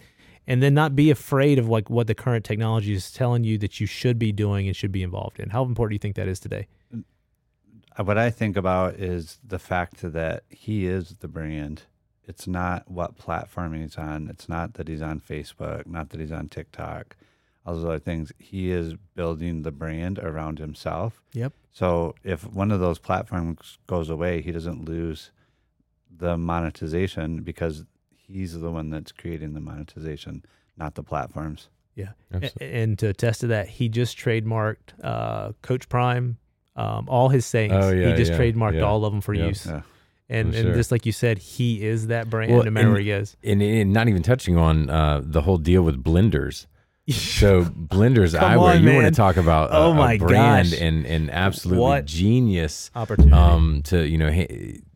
and 0.46 0.62
then 0.62 0.74
not 0.74 0.94
be 0.94 1.10
afraid 1.10 1.58
of 1.58 1.68
like 1.68 1.90
what 1.90 2.06
the 2.06 2.14
current 2.14 2.44
technology 2.44 2.94
is 2.94 3.10
telling 3.10 3.44
you 3.44 3.58
that 3.58 3.80
you 3.80 3.86
should 3.86 4.18
be 4.18 4.32
doing 4.32 4.66
and 4.66 4.76
should 4.76 4.92
be 4.92 5.02
involved 5.02 5.40
in. 5.40 5.50
How 5.50 5.64
important 5.64 5.90
do 5.90 5.94
you 5.96 5.98
think 5.98 6.16
that 6.16 6.28
is 6.28 6.40
today? 6.40 6.68
Uh, 6.94 8.04
What 8.04 8.18
I 8.18 8.30
think 8.30 8.56
about 8.56 8.94
is 8.94 9.38
the 9.46 9.58
fact 9.58 10.00
that 10.00 10.44
he 10.48 10.86
is 10.86 11.16
the 11.20 11.28
brand. 11.28 11.82
It's 12.24 12.46
not 12.46 12.90
what 12.90 13.16
platform 13.16 13.74
he's 13.74 13.96
on. 13.96 14.28
It's 14.28 14.48
not 14.48 14.74
that 14.74 14.88
he's 14.88 15.02
on 15.02 15.20
Facebook, 15.20 15.86
not 15.86 16.10
that 16.10 16.20
he's 16.20 16.32
on 16.32 16.48
TikTok, 16.48 17.16
all 17.66 17.74
those 17.74 17.84
other 17.84 17.98
things. 17.98 18.32
He 18.38 18.70
is 18.70 18.94
building 19.14 19.62
the 19.62 19.72
brand 19.72 20.18
around 20.20 20.58
himself. 20.58 21.20
Yep. 21.32 21.52
So 21.72 22.14
if 22.24 22.46
one 22.50 22.70
of 22.70 22.80
those 22.80 22.98
platforms 22.98 23.78
goes 23.86 24.08
away, 24.08 24.40
he 24.40 24.52
doesn't 24.52 24.84
lose 24.84 25.32
the 26.16 26.38
monetization 26.38 27.42
because 27.42 27.84
he's 28.14 28.58
the 28.58 28.70
one 28.70 28.88
that's 28.90 29.12
creating 29.12 29.52
the 29.54 29.60
monetization, 29.60 30.44
not 30.76 30.94
the 30.94 31.02
platforms. 31.02 31.68
Yeah. 31.94 32.10
Absolutely. 32.32 32.72
And 32.72 32.98
to 33.00 33.08
attest 33.08 33.40
to 33.40 33.46
that, 33.48 33.68
he 33.68 33.88
just 33.88 34.16
trademarked 34.16 34.94
uh, 35.02 35.52
Coach 35.62 35.88
Prime, 35.88 36.38
um, 36.76 37.08
all 37.08 37.28
his 37.30 37.44
sayings. 37.46 37.72
Oh, 37.74 37.90
yeah, 37.90 38.10
he 38.10 38.14
just 38.16 38.32
yeah, 38.32 38.38
trademarked 38.38 38.74
yeah. 38.76 38.82
all 38.82 39.04
of 39.04 39.12
them 39.12 39.20
for 39.20 39.34
Yep. 39.34 39.48
use. 39.48 39.66
Yeah. 39.66 39.82
And 40.28 40.52
For 40.52 40.60
and 40.60 40.74
just 40.74 40.90
like 40.90 41.06
you 41.06 41.12
said, 41.12 41.38
he 41.38 41.84
is 41.86 42.08
that 42.08 42.28
brand 42.28 42.52
Well, 42.52 42.64
no 42.64 42.70
matter 42.70 42.86
and- 42.86 42.92
where 42.94 43.00
he 43.00 43.08
goes. 43.08 43.36
And, 43.44 43.62
and 43.62 43.92
not 43.92 44.08
even 44.08 44.22
touching 44.22 44.56
on 44.56 44.90
uh, 44.90 45.20
the 45.24 45.42
whole 45.42 45.58
deal 45.58 45.82
with 45.82 46.02
blenders. 46.02 46.66
So 47.08 47.64
blenders 47.64 48.34
Come 48.38 48.52
eyewear, 48.52 48.74
on, 48.74 48.80
you 48.80 48.86
man. 48.86 49.02
want 49.02 49.14
to 49.14 49.16
talk 49.16 49.36
about 49.36 49.70
a, 49.70 49.76
Oh 49.76 49.92
my 49.92 50.18
brand 50.18 50.70
gosh. 50.70 50.80
and 50.80 51.06
and 51.06 51.30
absolutely 51.30 51.80
What 51.82 52.04
genius 52.04 52.90
Opportunity. 52.94 53.32
um 53.32 53.82
to 53.84 54.06
you 54.06 54.18
know 54.18 54.30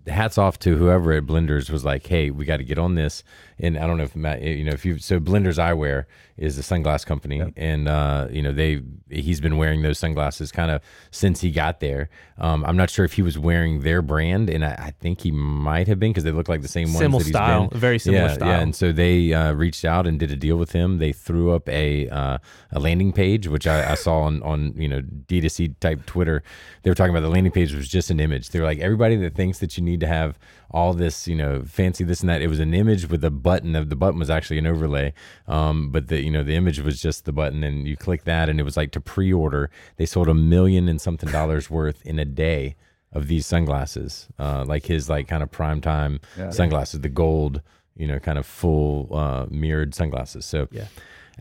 hats 0.06 0.38
off 0.38 0.58
to 0.60 0.76
whoever 0.76 1.12
at 1.12 1.24
blenders 1.24 1.70
was 1.70 1.84
like 1.84 2.04
hey 2.06 2.30
we 2.30 2.44
got 2.44 2.56
to 2.56 2.64
get 2.64 2.78
on 2.78 2.94
this 2.96 3.22
and 3.60 3.78
i 3.78 3.86
don't 3.86 3.96
know 3.98 4.02
if 4.02 4.16
matt 4.16 4.42
you 4.42 4.64
know 4.64 4.72
if 4.72 4.84
you 4.84 4.98
so 4.98 5.20
blenders 5.20 5.58
eyewear 5.62 6.06
is 6.36 6.58
a 6.58 6.62
sunglass 6.62 7.04
company 7.06 7.40
and 7.56 7.86
uh 7.86 8.26
you 8.30 8.42
know 8.42 8.50
they 8.50 8.82
he's 9.10 9.40
been 9.40 9.56
wearing 9.56 9.82
those 9.82 9.98
sunglasses 9.98 10.52
kind 10.52 10.70
of 10.70 10.80
since 11.10 11.40
he 11.40 11.50
got 11.50 11.80
there 11.80 12.08
um 12.38 12.64
i'm 12.64 12.76
not 12.76 12.90
sure 12.90 13.04
if 13.04 13.14
he 13.14 13.22
was 13.22 13.38
wearing 13.38 13.80
their 13.80 14.02
brand 14.02 14.48
and 14.48 14.64
i, 14.64 14.70
I 14.70 14.94
think 15.00 15.20
he 15.20 15.30
might 15.30 15.88
have 15.88 15.98
been 15.98 16.10
because 16.10 16.24
they 16.24 16.30
look 16.32 16.48
like 16.48 16.62
the 16.62 16.68
same 16.68 16.88
ones 16.88 16.98
Similar 16.98 17.24
style, 17.24 17.68
been. 17.68 17.80
very 17.80 17.98
similar 17.98 18.26
yeah, 18.26 18.34
style. 18.34 18.48
yeah 18.48 18.60
and 18.60 18.74
so 18.74 18.92
they 18.92 19.32
uh, 19.32 19.52
reached 19.52 19.84
out 19.84 20.06
and 20.06 20.18
did 20.18 20.30
a 20.30 20.36
deal 20.36 20.56
with 20.56 20.72
him 20.72 20.98
they 20.98 21.12
threw 21.12 21.52
up 21.52 21.68
a 21.68 22.08
uh, 22.08 22.38
a 22.72 22.78
landing 22.78 23.12
page 23.12 23.48
which 23.48 23.66
I, 23.66 23.92
I 23.92 23.94
saw 23.94 24.20
on 24.20 24.42
on 24.42 24.74
you 24.76 24.88
know 24.88 25.00
d2c 25.00 25.78
type 25.80 26.06
twitter 26.06 26.42
they 26.82 26.90
were 26.90 26.94
talking 26.94 27.14
about 27.14 27.22
the 27.22 27.30
landing 27.30 27.52
page 27.52 27.74
was 27.74 27.88
just 27.88 28.10
an 28.10 28.20
image 28.20 28.50
they 28.50 28.60
were 28.60 28.66
like 28.66 28.78
everybody 28.78 29.16
that 29.16 29.34
thinks 29.34 29.58
that 29.58 29.76
you 29.76 29.82
need 29.82 30.00
to 30.00 30.06
have 30.06 30.38
all 30.72 30.94
this 30.94 31.26
you 31.26 31.34
know 31.34 31.62
fancy 31.64 32.04
this 32.04 32.20
and 32.20 32.30
that 32.30 32.40
it 32.40 32.46
was 32.46 32.60
an 32.60 32.72
image 32.74 33.08
with 33.08 33.24
a 33.24 33.30
button 33.30 33.72
the 33.72 33.96
button 33.96 34.18
was 34.18 34.30
actually 34.30 34.58
an 34.58 34.66
overlay 34.66 35.12
um, 35.48 35.90
but 35.90 36.08
the 36.08 36.22
you 36.22 36.30
know 36.30 36.44
the 36.44 36.54
image 36.54 36.80
was 36.80 37.00
just 37.02 37.24
the 37.24 37.32
button 37.32 37.64
and 37.64 37.88
you 37.88 37.96
click 37.96 38.24
that 38.24 38.48
and 38.48 38.60
it 38.60 38.62
was 38.62 38.76
like 38.76 38.92
to 39.02 39.10
pre-order 39.12 39.70
they 39.96 40.06
sold 40.06 40.28
a 40.28 40.34
million 40.34 40.88
and 40.88 41.00
something 41.00 41.30
dollars 41.30 41.70
worth 41.78 42.00
in 42.06 42.18
a 42.18 42.24
day 42.24 42.76
of 43.12 43.26
these 43.28 43.46
sunglasses 43.46 44.28
uh, 44.38 44.64
like 44.66 44.86
his 44.86 45.08
like 45.08 45.26
kind 45.28 45.42
of 45.42 45.50
prime 45.50 45.80
time 45.80 46.20
Yeah. 46.38 46.50
sunglasses 46.50 47.00
the 47.00 47.08
gold 47.08 47.60
you 47.96 48.06
know 48.06 48.18
kind 48.18 48.38
of 48.38 48.46
full 48.46 49.08
uh, 49.14 49.46
mirrored 49.50 49.94
sunglasses 49.94 50.44
so 50.46 50.68
Yeah. 50.70 50.84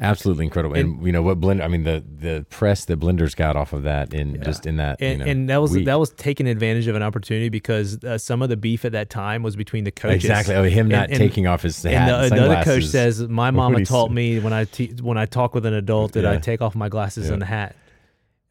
Absolutely 0.02 0.46
incredible 0.46 0.76
and, 0.76 1.06
you 1.06 1.12
know 1.12 1.22
what 1.22 1.40
blender 1.40 1.64
i 1.64 1.68
mean 1.68 1.84
the 1.84 2.04
the 2.20 2.46
press 2.50 2.86
that 2.86 3.00
blenders 3.00 3.36
got 3.36 3.56
off 3.56 3.74
of 3.74 3.84
that 3.84 4.14
in 4.14 4.42
just 4.44 4.66
in 4.66 4.78
that 4.78 4.98
and, 5.02 5.20
you 5.20 5.26
know, 5.26 5.32
and 5.32 5.50
that 5.50 5.62
was 5.62 5.72
week. 5.72 5.86
that 5.86 6.00
was 6.00 6.10
taking 6.12 6.48
advantage 6.48 6.88
of 6.88 6.96
an 6.96 7.04
opportunity 7.04 7.50
because 7.50 8.02
uh, 8.04 8.18
some 8.18 8.42
of 8.42 8.50
the 8.50 8.58
beef 8.58 8.86
at 8.86 8.92
that 8.94 9.10
time 9.10 9.44
was 9.44 9.56
between 9.56 9.84
the 9.84 9.92
coaches. 9.92 10.24
exactly 10.26 10.56
oh 10.56 10.64
him 10.64 10.88
not 10.88 11.04
And- 11.06 11.14
and- 11.14 11.20
taking 11.20 11.48
off 11.48 11.62
his 11.64 11.82
hat 11.84 11.94
And 11.94 12.10
the, 12.10 12.20
and 12.36 12.44
another 12.46 12.64
coach 12.64 12.86
says, 12.86 13.22
"My 13.28 13.52
mama 13.52 13.84
taught 13.86 14.12
me 14.12 14.40
when 14.40 14.54
I 14.54 14.66
te- 14.66 14.94
when 15.02 15.18
I 15.18 15.26
talk 15.26 15.54
with 15.54 15.66
an 15.66 15.74
adult 15.74 16.14
that 16.14 16.26
I 16.26 16.38
take 16.38 16.62
off 16.62 16.76
my 16.76 16.90
glasses 16.90 17.28
Yeah. 17.28 17.34
and 17.34 17.44
a 17.44 17.46
hat." 17.46 17.76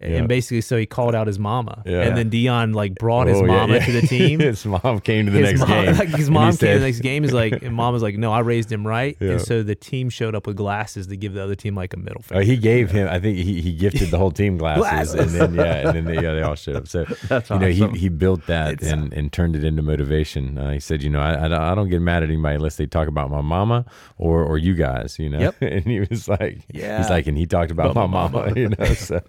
Yeah. 0.01 0.19
And 0.19 0.29
basically, 0.29 0.61
so 0.61 0.77
he 0.77 0.87
called 0.87 1.17
out 1.17 1.27
his 1.27 1.41
mama, 1.41 1.83
Yeah. 1.85 2.03
and 2.03 2.17
then 2.17 2.31
Deion 2.31 2.73
like 2.73 2.95
brought 2.95 3.27
his 3.27 3.37
Oh, 3.39 3.45
yeah, 3.45 3.57
mama 3.57 3.75
yeah. 3.75 3.85
to 3.87 3.93
the 3.93 4.03
team. 4.03 4.39
his 4.41 4.65
mom 4.65 5.01
came 5.01 5.27
to 5.27 5.33
the 5.33 5.39
his 5.41 5.59
next 5.59 5.61
mom, 5.69 5.85
game. 5.87 5.95
like, 5.97 6.09
his 6.11 6.31
mom 6.31 6.57
came 6.57 6.75
to 6.75 6.79
the 6.79 6.85
next 6.87 7.01
game. 7.01 7.25
Is 7.25 7.33
like, 7.33 7.63
and 7.65 7.75
mom 7.75 7.93
was 7.95 8.03
like, 8.03 8.17
"No, 8.17 8.33
I 8.33 8.39
raised 8.41 8.71
him 8.71 8.87
right." 8.87 9.17
Yeah. 9.19 9.31
And 9.33 9.41
so 9.41 9.65
the 9.65 9.75
team 9.75 10.09
showed 10.09 10.37
up 10.37 10.47
with 10.47 10.57
glasses 10.57 11.09
to 11.09 11.17
give 11.17 11.35
the 11.35 11.43
other 11.43 11.57
team 11.57 11.75
like 11.75 11.95
a 11.95 11.97
middle 11.97 12.23
finger. 12.23 12.43
Oh, 12.43 12.45
he 12.45 12.57
gave 12.57 12.93
him. 12.93 13.09
I 13.09 13.19
think 13.19 13.39
he, 13.39 13.61
he 13.61 13.73
gifted 13.75 14.11
the 14.13 14.19
whole 14.19 14.31
team 14.31 14.57
glasses, 14.63 15.15
and 15.15 15.31
then 15.31 15.55
yeah, 15.55 15.89
and 15.89 15.97
then 15.97 16.05
they, 16.05 16.23
yeah, 16.23 16.33
they 16.33 16.43
all 16.43 16.55
showed 16.65 16.77
up. 16.77 16.87
So 16.87 17.05
That's 17.29 17.51
you 17.51 17.59
know 17.59 17.67
he 17.67 17.89
he 17.99 18.09
built 18.09 18.47
that 18.47 18.75
It's- 18.75 18.93
and, 18.93 19.13
and 19.13 19.33
turned 19.33 19.57
it 19.57 19.65
into 19.65 19.83
motivation. 19.83 20.59
Uh, 20.59 20.71
he 20.71 20.81
said, 20.81 21.03
you 21.03 21.11
know, 21.11 21.21
I, 21.21 21.47
I 21.47 21.49
don't- 21.49 21.59
I 21.61 21.75
don't 21.75 21.89
get 21.89 22.01
mad 22.01 22.23
at 22.23 22.29
anybody 22.29 22.55
unless 22.55 22.77
they 22.77 22.87
talk 22.87 23.09
about 23.09 23.31
my 23.33 23.41
mama 23.41 23.85
or 24.17 24.45
or 24.45 24.59
you 24.59 24.75
guys, 24.75 25.19
you 25.19 25.29
know. 25.29 25.41
Yep. 25.41 25.57
and 25.61 25.85
he 25.87 26.01
was 26.09 26.29
like, 26.29 26.61
Yeah. 26.73 26.99
he's 26.99 27.11
like, 27.11 27.27
and 27.27 27.37
he 27.37 27.47
talked 27.47 27.73
about, 27.73 27.91
About 27.91 28.11
my 28.11 28.29
my 28.29 28.29
mama, 28.29 28.47
mama. 28.47 28.61
you 28.61 28.69
know. 28.69 28.95
So, 28.95 29.21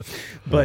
but 0.45 0.58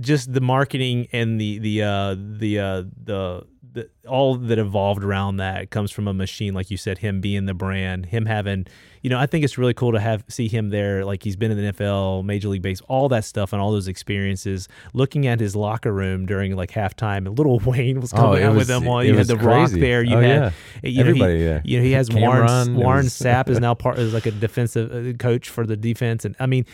just 0.00 0.32
the 0.32 0.40
marketing 0.40 1.08
and 1.12 1.40
the 1.40 1.58
the 1.58 1.82
uh 1.82 2.14
the 2.18 2.58
uh 2.58 2.82
the 3.04 3.46
the, 3.74 3.90
all 4.08 4.36
that 4.36 4.58
evolved 4.58 5.04
around 5.04 5.38
that 5.38 5.70
comes 5.70 5.90
from 5.90 6.06
a 6.06 6.14
machine, 6.14 6.54
like 6.54 6.70
you 6.70 6.76
said, 6.76 6.98
him 6.98 7.20
being 7.20 7.46
the 7.46 7.54
brand, 7.54 8.06
him 8.06 8.26
having, 8.26 8.66
you 9.04 9.10
know, 9.10 9.18
I 9.18 9.26
think 9.26 9.44
it's 9.44 9.58
really 9.58 9.74
cool 9.74 9.92
to 9.92 10.00
have 10.00 10.24
see 10.28 10.48
him 10.48 10.70
there. 10.70 11.04
Like 11.04 11.22
he's 11.22 11.36
been 11.36 11.50
in 11.50 11.58
the 11.58 11.72
NFL, 11.74 12.24
Major 12.24 12.48
League 12.48 12.62
Baseball, 12.62 12.86
all 13.02 13.08
that 13.10 13.26
stuff, 13.26 13.52
and 13.52 13.60
all 13.60 13.70
those 13.70 13.86
experiences. 13.86 14.66
Looking 14.94 15.26
at 15.26 15.40
his 15.40 15.54
locker 15.54 15.92
room 15.92 16.24
during 16.24 16.56
like 16.56 16.70
halftime, 16.70 17.26
and 17.26 17.38
Lil 17.38 17.58
Wayne 17.58 18.00
was 18.00 18.14
Oh, 18.14 18.16
coming 18.16 18.40
it 18.40 18.44
out 18.46 18.50
was- 18.54 18.60
with 18.60 18.68
them. 18.68 18.86
While 18.86 19.00
it 19.00 19.08
you 19.08 19.16
had 19.18 19.26
the 19.26 19.36
Rock 19.36 19.70
there, 19.72 20.02
you 20.02 20.16
Oh, 20.16 20.20
had 20.22 20.52
yeah. 20.82 20.88
you 20.88 20.94
know, 21.04 21.10
Everybody, 21.10 21.38
he, 21.38 21.44
yeah. 21.44 21.60
You 21.64 21.78
know, 21.78 21.84
he 21.84 21.92
has 21.92 22.08
Cameron, 22.08 22.46
Warren. 22.46 22.74
Warren 22.76 23.04
was- 23.04 23.12
Sapp 23.12 23.50
is 23.50 23.60
now 23.66 23.74
part 23.74 23.98
is 23.98 24.14
like 24.14 24.24
a 24.24 24.30
defensive 24.30 24.90
uh, 24.90 25.12
coach 25.18 25.50
for 25.50 25.66
the 25.66 25.76
defense, 25.76 26.24
and 26.24 26.34
I 26.40 26.46
mean, 26.46 26.64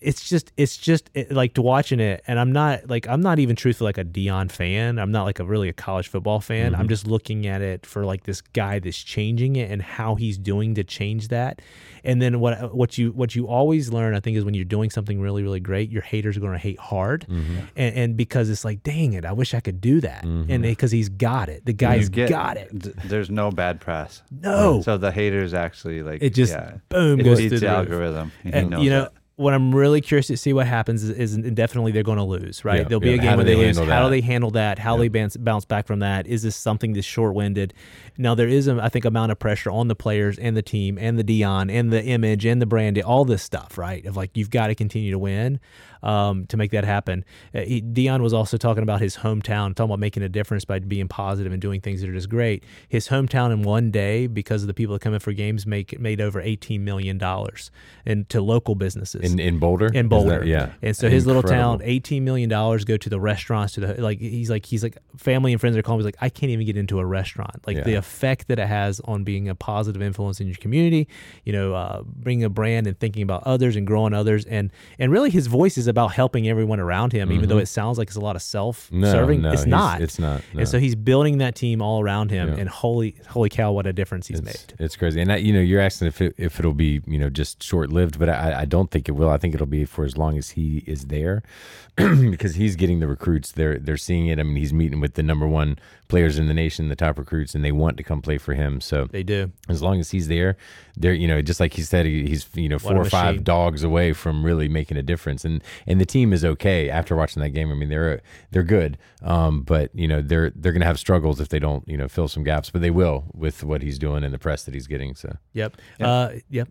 it's 0.00 0.28
just 0.28 0.50
it's 0.56 0.76
just 0.76 1.10
it, 1.14 1.30
like 1.30 1.54
to 1.54 1.62
watching 1.62 2.00
it. 2.00 2.24
And 2.26 2.40
I'm 2.40 2.50
not 2.50 2.90
like 2.90 3.06
I'm 3.08 3.20
not 3.20 3.38
even 3.38 3.54
truthfully 3.54 3.86
like 3.88 3.98
a 3.98 4.04
Deion 4.04 4.50
fan. 4.50 4.98
I'm 4.98 5.12
not 5.12 5.22
like 5.22 5.38
a 5.38 5.44
really 5.44 5.68
a 5.68 5.72
college 5.72 6.08
football 6.08 6.40
fan. 6.40 6.72
Mm-hmm. 6.72 6.80
I'm 6.80 6.88
just 6.88 7.06
looking 7.06 7.46
at 7.46 7.62
it 7.62 7.86
for 7.86 8.04
like 8.04 8.24
this 8.24 8.40
guy 8.40 8.80
that's 8.80 8.98
changing 8.98 9.54
it 9.54 9.70
and 9.70 9.80
how 9.80 10.16
he's 10.16 10.38
doing 10.38 10.74
to 10.74 10.82
change 10.82 11.28
that. 11.28 11.62
And 12.04 12.22
then 12.22 12.38
what 12.38 12.72
what 12.74 12.96
you 12.96 13.10
what 13.10 13.34
you 13.34 13.48
always 13.48 13.92
learn, 13.92 14.14
I 14.14 14.20
think, 14.20 14.36
is 14.36 14.44
when 14.44 14.54
you're 14.54 14.64
doing 14.64 14.88
something 14.88 15.20
really 15.20 15.42
really 15.42 15.58
great, 15.58 15.90
your 15.90 16.02
haters 16.02 16.36
are 16.36 16.40
going 16.40 16.52
to 16.52 16.58
hate 16.58 16.78
hard, 16.78 17.26
Mm-hmm. 17.28 17.56
and, 17.76 17.96
and 17.96 18.16
because 18.16 18.48
it's 18.50 18.64
like, 18.64 18.84
dang 18.84 19.14
it, 19.14 19.24
I 19.24 19.32
wish 19.32 19.52
I 19.52 19.58
could 19.60 19.80
do 19.80 20.00
that, 20.02 20.24
Mm-hmm. 20.24 20.50
and 20.50 20.62
because 20.62 20.92
he's 20.92 21.08
got 21.08 21.48
it, 21.48 21.66
the 21.66 21.72
guy's 21.72 22.08
get- 22.08 22.28
got 22.28 22.56
it. 22.56 22.70
There's 23.08 23.30
no 23.30 23.50
bad 23.50 23.80
press. 23.80 24.22
No. 24.30 24.80
So 24.82 24.96
the 24.96 25.10
haters 25.10 25.54
actually 25.54 26.02
like 26.04 26.22
It 26.22 26.34
just 26.34 26.52
yeah, 26.52 26.74
boom 26.88 27.18
it 27.18 27.24
goes 27.24 27.38
through 27.40 27.58
the 27.58 27.68
algorithm. 27.68 28.30
And 28.44 28.70
knows 28.70 28.84
you 28.84 28.90
know 28.90 29.02
that. 29.02 29.12
What 29.38 29.54
I'm 29.54 29.72
really 29.72 30.00
curious 30.00 30.26
to 30.26 30.36
see 30.36 30.52
what 30.52 30.66
happens 30.66 31.04
is, 31.04 31.36
is 31.36 31.52
definitely 31.52 31.92
they're 31.92 32.02
going 32.02 32.18
to 32.18 32.24
lose, 32.24 32.64
right? 32.64 32.80
Yeah, 32.80 32.88
There'll 32.88 33.00
be 33.00 33.10
yeah. 33.10 33.14
a 33.14 33.18
game 33.18 33.30
How 33.30 33.36
where 33.36 33.44
do 33.46 33.56
they, 33.56 33.66
lose. 33.66 33.78
How 33.78 33.84
do 33.84 33.88
that? 33.88 34.08
they 34.08 34.20
handle 34.20 34.50
that? 34.50 34.80
How 34.80 34.96
they 34.96 35.06
bounce 35.06 35.36
bounce 35.36 35.64
back 35.64 35.86
from 35.86 36.00
that? 36.00 36.26
Is 36.26 36.42
this 36.42 36.56
something 36.56 36.92
that's 36.92 37.06
short 37.06 37.34
winded? 37.34 37.72
Now 38.16 38.34
there 38.34 38.48
is 38.48 38.66
a 38.66 38.82
I 38.82 38.88
think 38.88 39.04
amount 39.04 39.30
of 39.30 39.38
pressure 39.38 39.70
on 39.70 39.86
the 39.86 39.94
players 39.94 40.40
and 40.40 40.56
the 40.56 40.62
team 40.62 40.98
and 40.98 41.16
the 41.16 41.22
Deion 41.22 41.72
and 41.72 41.92
the 41.92 42.04
image 42.04 42.44
and 42.44 42.60
the 42.60 42.66
brand, 42.66 43.00
all 43.00 43.24
this 43.24 43.44
stuff, 43.44 43.78
right? 43.78 44.04
Of 44.04 44.16
like 44.16 44.36
you've 44.36 44.50
got 44.50 44.66
to 44.66 44.74
continue 44.74 45.12
to 45.12 45.18
win 45.20 45.60
um, 46.02 46.46
to 46.46 46.56
make 46.56 46.70
that 46.70 46.84
happen. 46.84 47.24
Uh, 47.54 47.60
he, 47.60 47.82
Deion 47.82 48.20
was 48.22 48.32
also 48.32 48.56
talking 48.56 48.82
about 48.82 49.00
his 49.00 49.16
hometown, 49.18 49.74
talking 49.74 49.86
about 49.90 49.98
making 49.98 50.22
a 50.22 50.28
difference 50.28 50.64
by 50.64 50.78
being 50.78 51.08
positive 51.08 51.52
and 51.52 51.60
doing 51.60 51.80
things 51.80 52.00
that 52.00 52.10
are 52.10 52.14
just 52.14 52.28
great. 52.28 52.64
His 52.88 53.08
hometown 53.08 53.52
in 53.52 53.62
one 53.62 53.90
day, 53.90 54.26
because 54.26 54.62
of 54.62 54.66
the 54.68 54.74
people 54.74 54.94
that 54.94 55.00
come 55.00 55.14
in 55.14 55.20
for 55.20 55.32
games, 55.32 55.66
make 55.66 55.98
made 56.00 56.20
over 56.20 56.40
eighteen 56.40 56.84
million 56.84 57.18
dollars 57.18 57.70
and 58.06 58.28
to 58.28 58.40
local 58.40 58.74
businesses 58.74 59.32
in 59.32 59.38
in 59.38 59.58
Boulder, 59.58 59.86
in 59.86 59.92
Is 59.92 60.02
that- 60.02 60.08
Boulder. 60.08 60.44
yeah. 60.44 60.70
And 60.82 60.96
so 60.96 61.08
his 61.08 61.26
little 61.26 61.42
town, 61.42 61.80
eighteen 61.82 62.24
million 62.24 62.48
dollars 62.48 62.84
go 62.84 62.96
to 62.96 63.08
the 63.08 63.20
restaurants, 63.20 63.74
to 63.74 63.80
the 63.80 64.02
like 64.02 64.20
he's 64.20 64.50
like 64.50 64.66
he's 64.66 64.82
like 64.82 64.96
family 65.16 65.52
and 65.52 65.60
friends 65.60 65.76
are 65.76 65.82
calling. 65.82 66.00
He's 66.00 66.04
like, 66.06 66.16
I 66.20 66.28
can't 66.28 66.50
even 66.50 66.64
get 66.66 66.76
into 66.76 66.98
a 67.00 67.04
restaurant. 67.06 67.66
Like 67.66 67.84
the 67.84 67.94
effect 67.94 68.48
that 68.48 68.58
it 68.58 68.66
has 68.68 69.00
on 69.00 69.24
being 69.24 69.48
a 69.48 69.54
positive 69.54 70.00
influence 70.02 70.40
in 70.40 70.46
your 70.46 70.56
community, 70.56 71.08
you 71.44 71.52
know, 71.52 71.74
uh, 71.74 72.02
bringing 72.04 72.44
a 72.44 72.48
brand 72.50 72.86
and 72.86 72.98
thinking 72.98 73.22
about 73.22 73.42
others 73.44 73.76
and 73.76 73.86
growing 73.86 74.14
others, 74.14 74.44
and 74.44 74.70
and 74.98 75.10
really 75.10 75.30
his 75.30 75.46
voice 75.46 75.76
is 75.78 75.87
about 75.88 76.12
helping 76.12 76.48
everyone 76.48 76.80
around 76.80 77.12
him, 77.12 77.32
even 77.32 77.48
though 77.48 77.58
it 77.58 77.66
sounds 77.66 77.98
like 77.98 78.08
it's 78.08 78.16
a 78.16 78.20
lot 78.20 78.36
of 78.36 78.42
self 78.42 78.86
Mm-hmm. 78.88 79.00
No, 79.00 79.12
serving. 79.12 79.42
no, 79.42 79.52
it's 79.52 79.66
not. 79.66 80.00
it's 80.00 80.18
not, 80.18 80.42
no. 80.54 80.60
And 80.60 80.68
so 80.68 80.78
he's 80.78 80.94
building 80.94 81.38
that 81.38 81.54
team 81.54 81.80
all 81.82 82.00
around 82.00 82.30
him, 82.30 82.48
Yeah. 82.48 82.56
and 82.60 82.68
holy 82.68 83.16
holy 83.28 83.48
cow, 83.48 83.72
what 83.72 83.86
a 83.86 83.92
difference 83.92 84.26
he's 84.28 84.38
it's, 84.40 84.46
made. 84.46 84.74
It's 84.84 84.96
crazy, 84.96 85.20
and 85.20 85.30
that, 85.30 85.42
you 85.42 85.52
know, 85.52 85.60
you're 85.60 85.80
asking 85.80 86.08
if 86.08 86.20
it, 86.20 86.34
if 86.38 86.58
it'll 86.58 86.72
be 86.72 87.00
you 87.06 87.18
know 87.18 87.30
just 87.30 87.62
short 87.62 87.90
lived, 87.90 88.18
but 88.18 88.28
I, 88.28 88.60
I 88.60 88.64
don't 88.64 88.90
think 88.90 89.08
it 89.08 89.12
will. 89.12 89.30
I 89.30 89.38
think 89.38 89.54
it'll 89.54 89.66
be 89.66 89.84
for 89.84 90.04
as 90.04 90.16
long 90.16 90.38
as 90.38 90.50
he 90.50 90.84
is 90.86 91.06
there, 91.06 91.42
because 91.96 92.54
he's 92.54 92.76
getting 92.76 93.00
the 93.00 93.06
recruits. 93.08 93.52
They're 93.52 93.78
they're 93.78 93.96
seeing 93.96 94.26
it. 94.28 94.38
I 94.38 94.42
mean, 94.42 94.56
he's 94.56 94.72
meeting 94.72 95.00
with 95.00 95.14
the 95.14 95.22
number 95.22 95.46
one 95.46 95.78
players 96.08 96.38
in 96.38 96.46
the 96.48 96.54
nation, 96.54 96.88
the 96.88 96.96
top 96.96 97.18
recruits, 97.18 97.54
and 97.54 97.62
they 97.64 97.72
want 97.72 97.96
to 97.98 98.02
come 98.02 98.22
play 98.22 98.38
for 98.38 98.54
him. 98.54 98.80
So 98.80 99.06
They 99.10 99.22
do. 99.22 99.52
as 99.68 99.82
long 99.82 100.00
as 100.00 100.10
he's 100.10 100.28
there, 100.28 100.56
there, 100.96 101.12
you 101.12 101.28
know, 101.28 101.42
just 101.42 101.60
like 101.60 101.74
he 101.74 101.82
said, 101.82 102.06
he, 102.06 102.26
he's 102.26 102.48
you 102.54 102.68
know 102.68 102.78
four 102.78 102.96
or 102.96 103.04
five 103.04 103.44
dogs 103.44 103.82
away 103.84 104.12
from 104.14 104.44
really 104.44 104.68
making 104.68 104.96
a 104.96 105.02
difference, 105.02 105.44
and 105.44 105.62
and 105.86 106.00
the 106.00 106.06
team 106.06 106.32
is 106.32 106.44
okay 106.44 106.90
after 106.90 107.14
watching 107.16 107.42
that 107.42 107.50
game. 107.50 107.70
I 107.70 107.74
mean, 107.74 107.88
they're 107.88 108.20
they're 108.50 108.62
good, 108.62 108.98
um, 109.22 109.62
but 109.62 109.90
you 109.94 110.08
know 110.08 110.20
they're 110.22 110.50
they're 110.56 110.72
gonna 110.72 110.84
have 110.84 110.98
struggles 110.98 111.40
if 111.40 111.48
they 111.48 111.58
don't 111.58 111.86
you 111.88 111.96
know 111.96 112.08
fill 112.08 112.28
some 112.28 112.44
gaps, 112.44 112.70
but 112.70 112.80
they 112.82 112.90
will 112.90 113.24
with 113.34 113.62
what 113.64 113.82
he's 113.82 113.98
doing 113.98 114.24
and 114.24 114.32
the 114.34 114.38
press 114.38 114.64
that 114.64 114.74
he's 114.74 114.86
getting. 114.86 115.14
So 115.14 115.36
Yep. 115.54 115.76
Uh, 116.00 116.30
yep. 116.50 116.68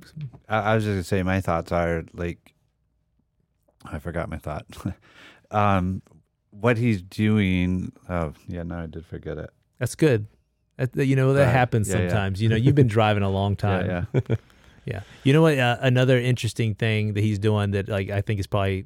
I, 0.49 0.57
I 0.59 0.75
was 0.75 0.83
just 0.83 0.93
gonna 0.93 1.03
say 1.03 1.23
my 1.23 1.41
thoughts 1.41 1.71
are 1.71 2.03
like 2.13 2.53
I 3.85 3.99
forgot 3.99 4.29
my 4.29 4.37
thought. 4.37 4.65
um, 5.51 6.01
what 6.51 6.77
he's 6.77 7.01
doing. 7.01 7.91
Oh 8.09 8.33
yeah, 8.47 8.63
no, 8.63 8.79
I 8.79 8.85
did 8.87 9.05
forget 9.05 9.37
it. 9.37 9.49
That's 9.79 9.95
good. 9.95 10.27
That, 10.77 10.93
that- 10.93 11.05
you 11.05 11.15
know 11.15 11.33
that 11.33 11.45
Right. 11.45 11.51
happens 11.51 11.89
Yeah, 11.89 11.95
yeah. 12.01 12.09
sometimes. 12.09 12.41
You 12.41 12.49
know, 12.49 12.55
you've 12.55 12.75
been 12.75 12.87
driving 12.87 13.23
a 13.23 13.29
long 13.29 13.55
time. 13.67 13.85
Yeah, 13.85 14.05
yeah. 14.13 14.35
Yeah. 14.85 15.01
You 15.25 15.33
know 15.33 15.41
what? 15.41 15.57
Uh, 15.57 15.75
another 15.81 16.17
interesting 16.17 16.73
thing 16.73 17.13
that 17.15 17.21
he's 17.21 17.39
doing 17.39 17.71
that 17.71 17.89
like 17.89 18.09
I 18.09 18.21
think 18.21 18.39
is 18.39 18.47
probably 18.47 18.85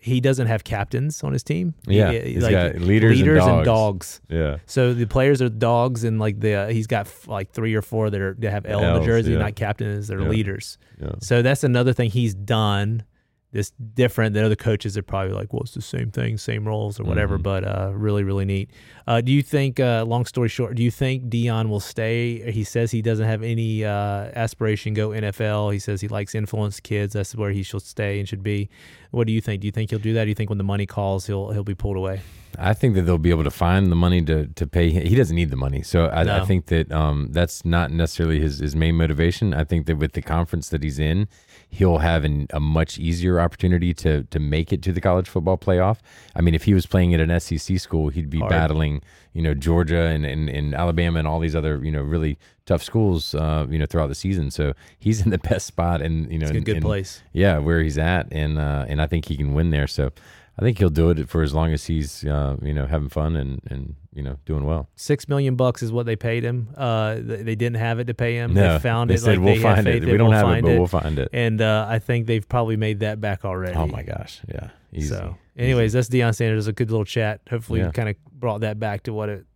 he 0.00 0.20
doesn't 0.20 0.46
have 0.46 0.64
captains 0.64 1.22
on 1.24 1.32
his 1.32 1.42
team. 1.42 1.74
Yeah, 1.86 2.12
He- 2.12 2.34
he's 2.34 2.48
got 2.48 2.76
leaders 2.76 3.18
and 3.18 3.26
leaders 3.28 3.44
dogs. 3.44 3.64
dogs. 3.66 4.20
yeah, 4.28 4.56
So 4.66 4.94
the 4.94 5.06
players 5.06 5.42
are 5.42 5.48
dogs, 5.48 6.04
and 6.04 6.18
like 6.18 6.40
the 6.40 6.54
uh, 6.54 6.68
he's 6.68 6.86
got 6.86 7.06
f- 7.06 7.26
like 7.28 7.50
three 7.52 7.74
or 7.74 7.82
four 7.82 8.08
that 8.10 8.20
are 8.20 8.34
that 8.38 8.50
have 8.50 8.66
L 8.66 8.82
in 8.82 9.00
the 9.00 9.04
jersey, 9.06 9.32
yeah. 9.32 9.38
not 9.38 9.54
captains. 9.56 10.08
They're 10.08 10.20
Yeah. 10.20 10.28
leaders. 10.28 10.78
yeah. 11.00 11.12
So 11.20 11.42
that's 11.42 11.64
another 11.64 11.92
thing 11.92 12.10
he's 12.10 12.34
done. 12.34 13.02
That's 13.50 13.70
different 13.70 14.34
than 14.34 14.44
other 14.44 14.56
coaches 14.56 14.98
are 14.98 15.02
probably 15.02 15.32
like, 15.32 15.54
well, 15.54 15.62
it's 15.62 15.72
the 15.72 15.80
same 15.80 16.10
thing, 16.10 16.36
same 16.36 16.68
roles 16.68 17.00
or 17.00 17.04
whatever. 17.04 17.38
Mhm. 17.38 17.42
But 17.44 17.64
uh, 17.64 17.92
really, 17.94 18.22
really 18.22 18.44
neat. 18.44 18.68
Uh, 19.06 19.22
do 19.22 19.32
you 19.32 19.40
think? 19.42 19.80
Uh, 19.80 20.04
long 20.06 20.26
story 20.26 20.50
short, 20.50 20.74
do 20.74 20.82
you 20.82 20.90
think 20.90 21.30
Deion 21.30 21.70
will 21.70 21.80
stay? 21.80 22.52
He 22.52 22.62
says 22.62 22.90
he 22.90 23.00
doesn't 23.00 23.24
have 23.24 23.42
any 23.42 23.86
uh, 23.86 23.90
aspiration 24.36 24.92
go 24.92 25.08
NFL. 25.14 25.72
He 25.72 25.78
says 25.78 26.02
he 26.02 26.08
likes 26.08 26.34
influence 26.34 26.78
kids. 26.78 27.14
That's 27.14 27.34
where 27.34 27.50
he 27.50 27.62
should 27.62 27.80
stay 27.80 28.18
and 28.18 28.28
should 28.28 28.42
be. 28.42 28.68
What 29.10 29.26
do 29.26 29.32
you 29.32 29.40
think? 29.40 29.62
Do 29.62 29.66
you 29.66 29.72
think 29.72 29.90
he'll 29.90 29.98
do 29.98 30.12
that? 30.14 30.24
Do 30.24 30.28
you 30.28 30.34
think 30.34 30.50
when 30.50 30.58
the 30.58 30.64
money 30.64 30.86
calls, 30.86 31.26
he'll 31.26 31.50
he'll 31.50 31.64
be 31.64 31.74
pulled 31.74 31.96
away? 31.96 32.20
I 32.58 32.74
think 32.74 32.94
that 32.94 33.02
they'll 33.02 33.18
be 33.18 33.30
able 33.30 33.44
to 33.44 33.50
find 33.50 33.90
the 33.90 33.96
money 33.96 34.22
to 34.22 34.46
to 34.46 34.66
pay 34.66 34.90
him. 34.90 35.06
He 35.06 35.14
doesn't 35.14 35.34
need 35.34 35.50
the 35.50 35.56
money, 35.56 35.82
so 35.82 36.06
I, 36.06 36.40
I 36.40 36.44
think 36.44 36.66
that 36.66 36.90
um, 36.92 37.28
that's 37.30 37.64
not 37.64 37.90
necessarily 37.90 38.40
his 38.40 38.58
his 38.58 38.74
main 38.74 38.96
motivation. 38.96 39.54
I 39.54 39.64
think 39.64 39.86
that 39.86 39.96
with 39.96 40.12
the 40.12 40.22
conference 40.22 40.68
that 40.70 40.82
he's 40.82 40.98
in, 40.98 41.28
he'll 41.68 41.98
have 41.98 42.24
an, 42.24 42.48
a 42.50 42.60
much 42.60 42.98
easier 42.98 43.40
opportunity 43.40 43.94
to 43.94 44.24
to 44.24 44.38
make 44.38 44.72
it 44.72 44.82
to 44.82 44.92
the 44.92 45.00
college 45.00 45.28
football 45.28 45.56
playoff. 45.56 45.98
I 46.34 46.40
mean, 46.40 46.54
if 46.54 46.64
he 46.64 46.74
was 46.74 46.86
playing 46.86 47.14
at 47.14 47.20
an 47.20 47.38
SEC 47.40 47.78
school, 47.78 48.08
he'd 48.08 48.30
be 48.30 48.38
Hard. 48.38 48.50
battling 48.50 49.02
you 49.38 49.44
know 49.46 49.54
Georgia 49.54 50.02
and, 50.14 50.24
and, 50.26 50.48
and 50.58 50.74
Alabama 50.74 51.18
and 51.20 51.28
all 51.28 51.40
these 51.46 51.56
other 51.60 51.74
you 51.86 51.92
know 51.94 52.02
really 52.14 52.34
tough 52.66 52.82
schools 52.82 53.34
uh, 53.34 53.64
you 53.72 53.78
know 53.78 53.86
throughout 53.86 54.08
the 54.14 54.14
season. 54.26 54.50
So 54.50 54.64
he's 54.98 55.18
in 55.24 55.30
the 55.30 55.38
best 55.50 55.64
spot 55.66 56.02
and 56.06 56.14
you 56.32 56.38
know 56.40 56.46
It's 56.48 56.54
a 56.54 56.58
in- 56.58 56.64
good 56.64 56.76
in- 56.78 56.82
place. 56.90 57.22
yeah, 57.32 57.58
where 57.66 57.80
he's 57.86 57.98
at, 57.98 58.24
and 58.32 58.58
uh, 58.58 58.84
and 58.90 59.00
I 59.00 59.06
think 59.06 59.22
he 59.30 59.36
can 59.36 59.54
win 59.54 59.70
there. 59.70 59.86
So 59.86 60.10
I 60.58 60.62
think 60.62 60.78
he'll 60.78 60.96
do 61.02 61.10
it 61.10 61.28
for 61.28 61.42
as 61.42 61.52
long 61.54 61.72
as 61.72 61.82
he's 61.86 62.24
uh, 62.24 62.56
you 62.60 62.74
know 62.74 62.86
having 62.86 63.08
fun 63.10 63.36
and 63.36 63.60
and 63.70 63.94
you 64.18 64.24
know 64.24 64.36
doing 64.46 64.64
well. 64.64 64.88
Six 64.96 65.28
million 65.28 65.54
bucks 65.54 65.80
is 65.80 65.92
what 65.92 66.04
they 66.04 66.16
paid 66.16 66.42
him. 66.42 66.68
Uh, 66.76 67.14
they, 67.20 67.54
didn't 67.54 67.76
have 67.76 68.00
it 68.00 68.06
to 68.08 68.14
pay 68.14 68.34
him. 68.34 68.52
No, 68.52 68.72
they 68.74 68.78
found 68.80 69.08
they 69.10 69.14
it. 69.14 69.18
said 69.20 69.38
like 69.38 69.44
we'll 69.44 69.54
they 69.54 69.62
find 69.62 69.86
it. 69.86 70.04
We 70.04 70.16
don't 70.16 70.30
we'll 70.30 70.38
have 70.38 70.58
it, 70.58 70.62
but 70.62 70.76
we'll 70.76 70.86
find 70.88 71.18
it. 71.20 71.28
And 71.32 71.62
uh, 71.62 71.86
I 71.88 72.00
think 72.00 72.26
they've 72.26 72.46
probably 72.46 72.76
made 72.76 72.98
that 73.00 73.20
back 73.20 73.44
already. 73.44 73.76
Oh 73.76 73.86
my 73.86 74.02
gosh, 74.02 74.40
yeah, 74.52 74.70
easy. 74.92 75.10
So, 75.14 75.36
anyways, 75.56 75.92
that's 75.92 76.08
Deion 76.08 76.34
Sanders. 76.34 76.66
A 76.66 76.72
good 76.72 76.90
little 76.90 77.04
chat. 77.04 77.42
Hopefully, 77.48 77.78
Yeah. 77.80 77.92
kind 77.92 78.08
of 78.08 78.16
brought 78.32 78.62
that 78.62 78.80
back 78.80 79.04
to 79.04 79.12
what 79.12 79.28
it, 79.28 79.46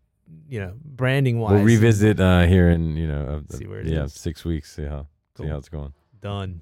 you 0.48 0.60
know, 0.60 0.74
branding 0.84 1.40
wise. 1.40 1.54
we'll 1.54 1.64
revisit 1.64 2.20
uh, 2.20 2.42
here 2.46 2.70
in 2.70 2.96
you 2.96 3.08
know 3.08 3.42
uh, 3.50 3.56
See 3.56 3.66
where 3.66 3.80
it 3.80 3.88
yeah 3.88 4.04
is. 4.04 4.14
six 4.14 4.44
weeks. 4.44 4.72
See 4.76 4.84
how 4.84 5.08
Cool. 5.34 5.46
see 5.46 5.50
how 5.50 5.58
it's 5.58 5.68
going. 5.68 5.92
Done. 6.20 6.60